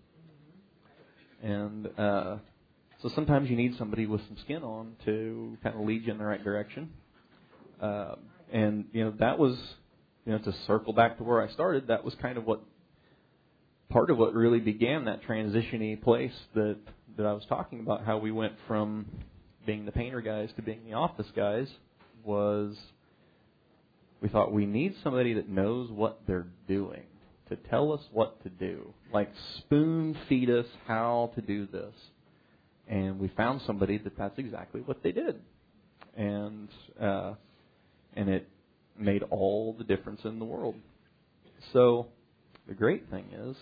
And 1.43 1.89
uh, 1.97 2.37
so 3.01 3.09
sometimes 3.15 3.49
you 3.49 3.55
need 3.55 3.77
somebody 3.77 4.05
with 4.05 4.21
some 4.27 4.37
skin 4.43 4.63
on 4.63 4.95
to 5.05 5.57
kind 5.63 5.75
of 5.75 5.85
lead 5.85 6.05
you 6.05 6.11
in 6.11 6.17
the 6.17 6.23
right 6.25 6.43
direction. 6.43 6.89
Uh, 7.81 8.15
and 8.51 8.85
you 8.91 9.03
know 9.03 9.13
that 9.19 9.39
was 9.39 9.57
you 10.25 10.33
know, 10.33 10.39
to 10.39 10.53
circle 10.67 10.93
back 10.93 11.17
to 11.17 11.23
where 11.23 11.41
I 11.41 11.51
started, 11.51 11.87
that 11.87 12.03
was 12.03 12.15
kind 12.21 12.37
of 12.37 12.45
what 12.45 12.61
part 13.89 14.09
of 14.09 14.17
what 14.17 14.33
really 14.33 14.59
began 14.59 15.05
that 15.05 15.23
transitiony 15.23 16.01
place 16.01 16.33
that 16.53 16.77
that 17.17 17.25
I 17.25 17.33
was 17.33 17.43
talking 17.49 17.79
about. 17.79 18.05
How 18.05 18.17
we 18.17 18.31
went 18.31 18.53
from 18.67 19.05
being 19.65 19.85
the 19.85 19.91
painter 19.91 20.21
guys 20.21 20.49
to 20.55 20.61
being 20.61 20.85
the 20.85 20.93
office 20.93 21.27
guys 21.35 21.67
was 22.23 22.77
we 24.21 24.29
thought 24.29 24.51
we 24.51 24.65
need 24.65 24.95
somebody 25.03 25.33
that 25.33 25.49
knows 25.49 25.89
what 25.91 26.21
they're 26.27 26.47
doing 26.67 27.03
to 27.49 27.55
tell 27.55 27.91
us 27.91 28.01
what 28.11 28.41
to 28.43 28.49
do, 28.49 28.93
like 29.11 29.29
spoon 29.57 30.15
feed 30.29 30.49
us 30.49 30.67
how 30.87 31.31
to 31.35 31.41
do 31.41 31.67
this. 31.67 31.93
And 32.91 33.19
we 33.19 33.29
found 33.29 33.61
somebody 33.65 33.97
that 33.99 34.17
that's 34.17 34.37
exactly 34.37 34.81
what 34.81 35.01
they 35.01 35.13
did, 35.13 35.39
and 36.17 36.67
uh, 37.01 37.35
and 38.15 38.29
it 38.29 38.49
made 38.99 39.23
all 39.29 39.73
the 39.77 39.85
difference 39.85 40.19
in 40.25 40.39
the 40.39 40.45
world. 40.45 40.75
So 41.71 42.07
the 42.67 42.73
great 42.73 43.09
thing 43.09 43.27
is, 43.33 43.55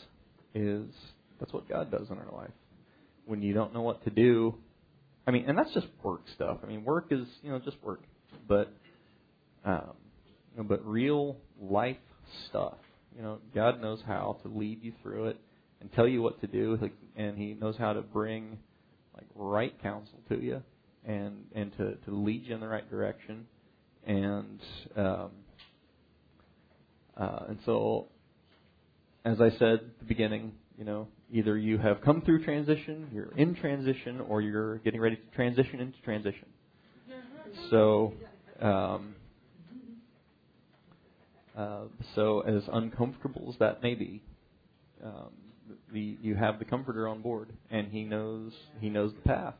is 0.55 0.89
that's 1.39 1.53
what 1.53 1.69
God 1.69 1.91
does 1.91 2.09
in 2.09 2.17
our 2.17 2.31
life. 2.35 2.49
When 3.27 3.43
you 3.43 3.53
don't 3.53 3.71
know 3.71 3.83
what 3.83 4.03
to 4.05 4.09
do, 4.09 4.55
I 5.27 5.31
mean, 5.31 5.45
and 5.47 5.55
that's 5.55 5.75
just 5.75 5.85
work 6.01 6.21
stuff. 6.33 6.57
I 6.63 6.65
mean, 6.65 6.83
work 6.83 7.09
is 7.11 7.27
you 7.43 7.51
know 7.51 7.59
just 7.59 7.77
work, 7.83 8.01
but 8.47 8.73
um, 9.63 9.93
but 10.57 10.83
real 10.83 11.37
life 11.61 11.97
stuff. 12.49 12.77
You 13.15 13.21
know, 13.21 13.37
God 13.53 13.79
knows 13.79 14.01
how 14.07 14.39
to 14.41 14.47
lead 14.47 14.83
you 14.83 14.93
through 15.03 15.27
it 15.27 15.37
and 15.81 15.93
tell 15.93 16.07
you 16.07 16.23
what 16.23 16.41
to 16.41 16.47
do, 16.47 16.79
and 17.15 17.37
He 17.37 17.53
knows 17.53 17.75
how 17.77 17.93
to 17.93 18.01
bring 18.01 18.57
like 19.19 19.27
right 19.35 19.81
counsel 19.81 20.19
to 20.29 20.39
you 20.39 20.61
and 21.05 21.45
and 21.53 21.71
to 21.77 21.95
to 22.05 22.11
lead 22.11 22.45
you 22.45 22.55
in 22.55 22.61
the 22.61 22.67
right 22.67 22.89
direction 22.89 23.45
and 24.05 24.59
um, 24.95 25.31
uh, 27.19 27.45
and 27.49 27.59
so, 27.65 28.07
as 29.25 29.41
I 29.41 29.49
said 29.51 29.73
at 29.73 29.99
the 29.99 30.05
beginning, 30.05 30.53
you 30.77 30.85
know, 30.85 31.07
either 31.31 31.57
you 31.57 31.77
have 31.77 32.01
come 32.01 32.21
through 32.21 32.43
transition, 32.45 33.09
you're 33.13 33.33
in 33.35 33.55
transition, 33.55 34.21
or 34.21 34.41
you're 34.41 34.77
getting 34.79 35.01
ready 35.01 35.17
to 35.17 35.35
transition 35.35 35.81
into 35.81 36.01
transition. 36.01 36.47
So, 37.69 38.13
um, 38.61 39.15
uh, 41.57 41.83
so 42.15 42.39
as 42.41 42.63
uncomfortable 42.71 43.49
as 43.49 43.59
that 43.59 43.83
may 43.83 43.95
be, 43.95 44.21
um, 45.03 45.31
the, 45.93 46.17
you 46.21 46.35
have 46.35 46.59
the 46.59 46.65
comforter 46.65 47.07
on 47.07 47.21
board, 47.21 47.49
and 47.69 47.87
he 47.91 48.03
knows 48.03 48.53
he 48.79 48.89
knows 48.89 49.13
the 49.13 49.21
path, 49.21 49.55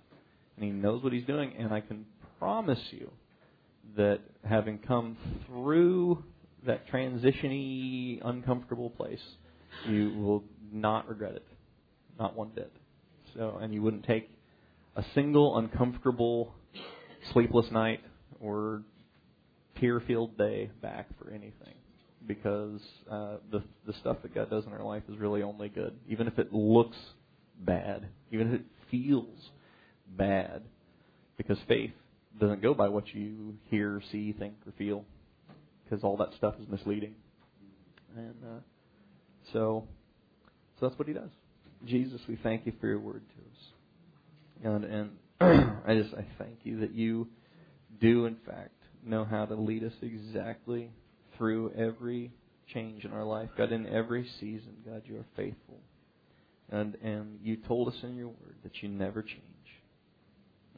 and 0.56 0.66
he 0.66 0.72
knows 0.72 1.04
what 1.04 1.14
he's 1.14 1.26
doing, 1.26 1.54
and 1.58 1.74
I 1.74 1.82
can 1.82 2.06
promise 2.40 2.80
you 2.92 3.12
that 3.98 4.20
having 4.44 4.78
come 4.80 5.18
through 5.48 6.24
that 6.66 6.88
transitiony, 6.90 8.20
uncomfortable 8.24 8.90
place, 8.90 9.22
you 9.88 10.14
will 10.18 10.44
not 10.72 11.08
regret 11.08 11.36
it, 11.36 11.46
not 12.20 12.36
one 12.36 12.50
bit. 12.54 12.72
So, 13.36 13.58
and 13.62 13.74
you 13.74 13.82
wouldn't 13.82 14.06
take 14.06 14.30
a 14.96 15.04
single 15.14 15.58
uncomfortable, 15.58 16.54
sleepless 17.34 17.72
night 17.72 18.02
or 18.40 18.84
tear-filled 19.80 20.38
day 20.38 20.70
back 20.82 21.08
for 21.18 21.30
anything, 21.30 21.76
because 22.30 22.80
uh, 23.10 23.38
the 23.52 23.64
the 23.88 23.94
stuff 23.94 24.18
that 24.22 24.36
God 24.36 24.52
does 24.52 24.64
in 24.68 24.72
our 24.72 24.84
life 24.84 25.02
is 25.10 25.18
really 25.18 25.42
only 25.42 25.68
good, 25.68 25.96
even 26.08 26.28
if 26.28 26.38
it 26.38 26.54
looks 26.54 26.96
bad, 27.60 28.08
even 28.32 28.54
if 28.54 28.62
it 28.62 28.66
feels 28.92 29.50
bad, 30.16 30.62
because 31.38 31.58
faith 31.68 31.92
doesn't 32.40 32.62
go 32.62 32.76
by 32.76 32.88
what 32.88 33.14
you 33.16 33.56
hear, 33.72 34.00
see, 34.12 34.32
think, 34.32 34.54
or 34.68 34.72
feel, 34.78 35.06
because 35.84 36.04
all 36.04 36.18
that 36.18 36.30
stuff 36.38 36.54
is 36.62 36.70
misleading. 36.70 37.16
And 38.16 38.36
uh, 38.46 38.60
so, 39.52 39.88
so 40.80 40.88
that's 40.88 41.00
what 41.00 41.08
he 41.08 41.16
does. 41.16 41.32
Jesus, 41.84 42.22
we 42.30 42.38
thank 42.44 42.68
you 42.68 42.74
for 42.80 42.86
your 42.86 43.00
word 43.00 43.24
to 44.64 44.70
us, 44.70 44.76
and 44.76 44.86
and 44.86 45.10
I 45.88 45.96
just 45.96 46.14
I 46.14 46.28
thank 46.38 46.60
you 46.64 46.82
that 46.82 46.94
you 46.94 47.28
do, 48.00 48.28
in 48.28 48.38
fact, 48.46 48.76
know 49.04 49.26
how 49.26 49.46
to 49.48 49.56
lead 49.56 49.84
us 49.84 49.94
exactly 50.04 50.92
through 51.40 51.72
every 51.76 52.32
change 52.72 53.06
in 53.06 53.12
our 53.12 53.24
life. 53.24 53.50
God, 53.58 53.72
in 53.72 53.88
every 53.88 54.30
season, 54.40 54.76
God, 54.86 55.02
you 55.06 55.18
are 55.18 55.26
faithful. 55.36 55.80
And, 56.70 56.96
and 57.02 57.40
you 57.42 57.56
told 57.56 57.88
us 57.88 57.96
in 58.04 58.16
your 58.16 58.28
word 58.28 58.58
that 58.62 58.84
you 58.84 58.90
never 58.90 59.24
change. 59.24 59.42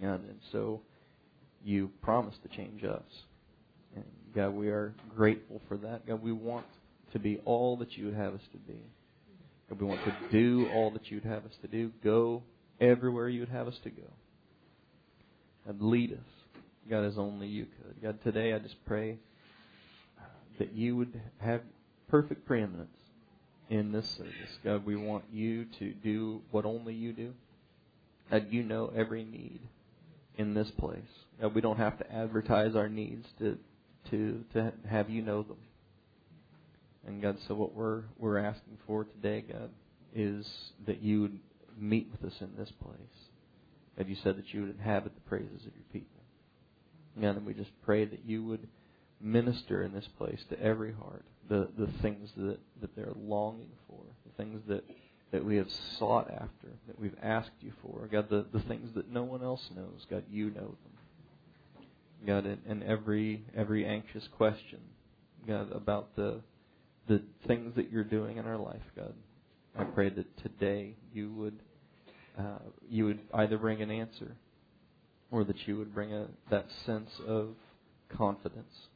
God, 0.02 0.22
and 0.22 0.40
so 0.54 0.82
you 1.64 1.92
promised 2.02 2.42
to 2.44 2.50
change 2.56 2.86
us. 2.86 3.04
And 3.96 4.06
God, 4.34 4.52
we 4.52 4.70
are 4.70 4.94
grateful 5.16 5.62
for 5.68 5.76
that. 5.78 6.08
God, 6.08 6.24
we 6.24 6.32
want 6.32 6.66
to 7.12 7.20
be 7.20 7.42
all 7.44 7.76
that 7.78 7.98
you 7.98 8.06
would 8.06 8.16
have 8.16 8.34
us 8.34 8.42
to 8.54 8.58
be. 8.58 8.80
God, 9.70 9.82
we 9.82 9.88
want 9.88 10.02
to 10.06 10.14
do 10.32 10.70
all 10.74 10.92
that 10.92 11.12
you 11.12 11.18
would 11.18 11.30
have 11.30 11.44
us 11.44 11.52
to 11.62 11.68
do. 11.68 11.92
Go 12.04 12.44
everywhere 12.80 13.28
you 13.28 13.42
would 13.42 13.50
have 13.50 13.68
us 13.68 13.78
to 13.84 13.90
go. 13.90 14.08
And 15.68 15.82
lead 15.82 16.14
us, 16.14 16.60
God, 16.90 17.04
as 17.04 17.18
only 17.18 17.48
you 17.48 17.66
could. 17.66 18.02
God, 18.02 18.24
today 18.24 18.54
I 18.54 18.60
just 18.60 18.84
pray 18.86 19.18
that 20.62 20.74
you 20.74 20.96
would 20.96 21.20
have 21.40 21.62
perfect 22.08 22.46
preeminence 22.46 22.96
in 23.68 23.92
this 23.92 24.08
service. 24.12 24.60
God, 24.64 24.86
we 24.86 24.96
want 24.96 25.24
you 25.34 25.66
to 25.80 25.92
do 25.92 26.44
what 26.52 26.66
only 26.66 26.94
you 26.94 27.14
do. 27.14 27.34
God, 28.30 28.46
you 28.52 28.62
know 28.62 28.94
every 28.96 29.24
need 29.24 29.60
in 30.38 30.54
this 30.54 30.70
place. 30.70 31.00
God, 31.42 31.56
we 31.56 31.62
don't 31.62 31.78
have 31.78 31.98
to 31.98 32.14
advertise 32.14 32.76
our 32.76 32.88
needs 32.88 33.28
to 33.40 33.58
to 34.12 34.44
to 34.54 34.72
have 34.88 35.10
you 35.10 35.24
know 35.24 35.42
them. 35.42 35.58
And 37.08 37.24
God, 37.24 37.38
so 37.48 37.56
what 37.56 37.74
we're 37.74 38.04
we're 38.20 38.38
asking 38.38 38.78
for 38.86 39.06
today, 39.06 39.44
God, 39.52 39.72
is 40.14 40.46
that 40.86 41.02
you 41.02 41.22
would 41.22 41.40
meet 41.76 42.08
with 42.12 42.32
us 42.32 42.40
in 42.40 42.52
this 42.56 42.72
place. 42.84 43.32
God, 43.98 44.08
you 44.08 44.16
said 44.22 44.38
that 44.38 44.54
you 44.54 44.62
would 44.62 44.78
inhabit 44.78 45.16
the 45.16 45.22
praises 45.22 45.66
of 45.66 45.74
your 45.74 45.90
people. 45.92 46.22
God, 47.20 47.38
and 47.38 47.48
we 47.48 47.56
just 47.56 47.72
pray 47.84 48.06
that 48.06 48.26
you 48.28 48.44
would 48.44 48.68
minister 49.24 49.84
in 49.84 49.94
this 49.94 50.08
place 50.18 50.40
to 50.50 50.60
every 50.62 50.94
heart 50.94 51.26
the, 51.52 51.68
the 51.78 51.92
things 52.02 52.30
that, 52.38 52.58
that 52.80 52.96
they're 52.96 53.12
longing 53.16 53.68
for, 53.88 54.00
the 54.26 54.42
things 54.42 54.62
that, 54.70 54.86
that 55.34 55.44
we 55.44 55.58
have 55.58 55.68
sought 56.00 56.32
after, 56.32 56.70
that 56.88 56.98
we've 56.98 57.16
asked 57.22 57.52
you 57.60 57.74
for. 57.82 58.08
God, 58.10 58.30
the, 58.30 58.46
the 58.54 58.62
things 58.62 58.90
that 58.96 59.12
no 59.12 59.24
one 59.24 59.44
else 59.44 59.70
knows, 59.76 60.06
God, 60.10 60.24
you 60.32 60.50
know 60.50 60.62
them. 60.62 61.86
God, 62.26 62.46
and, 62.46 62.60
and 62.68 62.84
every 62.84 63.44
every 63.56 63.84
anxious 63.84 64.28
question, 64.38 64.80
God, 65.48 65.72
about 65.74 66.16
the 66.16 66.40
the 67.08 67.24
things 67.48 67.76
that 67.76 67.92
you're 67.92 68.04
doing 68.04 68.38
in 68.38 68.46
our 68.46 68.60
life, 68.60 68.84
God, 68.96 69.16
I 69.76 69.86
pray 69.86 70.10
that 70.10 70.38
today 70.44 70.94
you 71.12 71.34
would 71.34 71.60
uh, 72.38 72.60
you 72.88 73.06
would 73.06 73.20
either 73.34 73.58
bring 73.58 73.82
an 73.82 73.90
answer, 73.90 74.36
or 75.32 75.44
that 75.46 75.68
you 75.68 75.78
would 75.80 75.96
bring 75.96 76.14
a 76.14 76.28
that 76.52 76.68
sense 76.86 77.10
of 77.28 77.56
confidence 78.16 78.90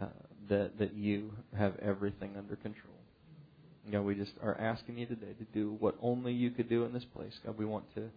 uh, 0.00 0.06
that 0.48 0.78
that 0.78 0.94
you 0.94 1.32
have 1.56 1.74
everything 1.80 2.34
under 2.36 2.56
control. 2.56 2.94
God, 3.90 4.02
we 4.02 4.14
just 4.14 4.32
are 4.42 4.58
asking 4.60 4.98
you 4.98 5.06
today 5.06 5.32
to 5.38 5.44
do 5.54 5.76
what 5.78 5.96
only 6.02 6.32
you 6.32 6.50
could 6.50 6.68
do 6.68 6.84
in 6.84 6.92
this 6.92 7.06
place. 7.06 7.32
God, 7.44 7.56
we 7.56 7.64
want 7.64 7.84
to 7.94 8.10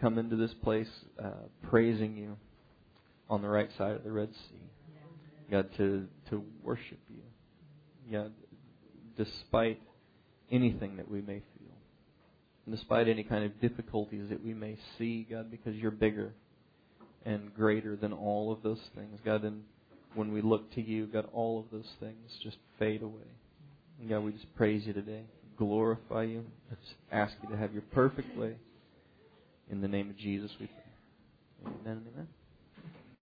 come 0.00 0.18
into 0.18 0.36
this 0.36 0.54
place 0.54 0.88
uh, 1.22 1.30
praising 1.68 2.16
you 2.16 2.36
on 3.28 3.42
the 3.42 3.48
right 3.48 3.68
side 3.76 3.92
of 3.92 4.04
the 4.04 4.10
Red 4.10 4.30
Sea. 4.32 4.70
God, 5.50 5.68
to 5.76 6.06
to 6.30 6.42
worship 6.62 6.98
you. 7.10 7.22
God, 8.10 8.32
despite 9.16 9.80
anything 10.50 10.96
that 10.96 11.10
we 11.10 11.20
may 11.20 11.42
feel, 11.58 12.70
despite 12.70 13.08
any 13.08 13.24
kind 13.24 13.44
of 13.44 13.60
difficulties 13.60 14.30
that 14.30 14.42
we 14.42 14.54
may 14.54 14.78
see, 14.96 15.26
God, 15.30 15.50
because 15.50 15.74
you're 15.74 15.90
bigger 15.90 16.32
and 17.26 17.54
greater 17.54 17.94
than 17.96 18.12
all 18.12 18.52
of 18.52 18.62
those 18.62 18.80
things, 18.94 19.18
God, 19.24 19.44
and 19.44 19.64
when 20.14 20.32
we 20.32 20.40
look 20.40 20.72
to 20.74 20.82
you, 20.82 21.06
God, 21.06 21.28
all 21.32 21.60
of 21.60 21.66
those 21.70 21.90
things 22.00 22.30
just 22.42 22.56
fade 22.78 23.02
away. 23.02 23.28
And 24.00 24.08
God, 24.08 24.20
we 24.20 24.32
just 24.32 24.54
praise 24.56 24.86
you 24.86 24.92
today, 24.92 25.22
glorify 25.56 26.24
you, 26.24 26.44
just 26.70 26.94
ask 27.12 27.34
you 27.42 27.48
to 27.50 27.56
have 27.56 27.72
your 27.72 27.82
perfect 27.92 28.36
way. 28.36 28.56
In 29.70 29.80
the 29.80 29.88
name 29.88 30.10
of 30.10 30.16
Jesus, 30.16 30.50
we 30.60 30.66
pray. 30.66 31.72
Amen 31.80 32.02
amen. 32.14 32.28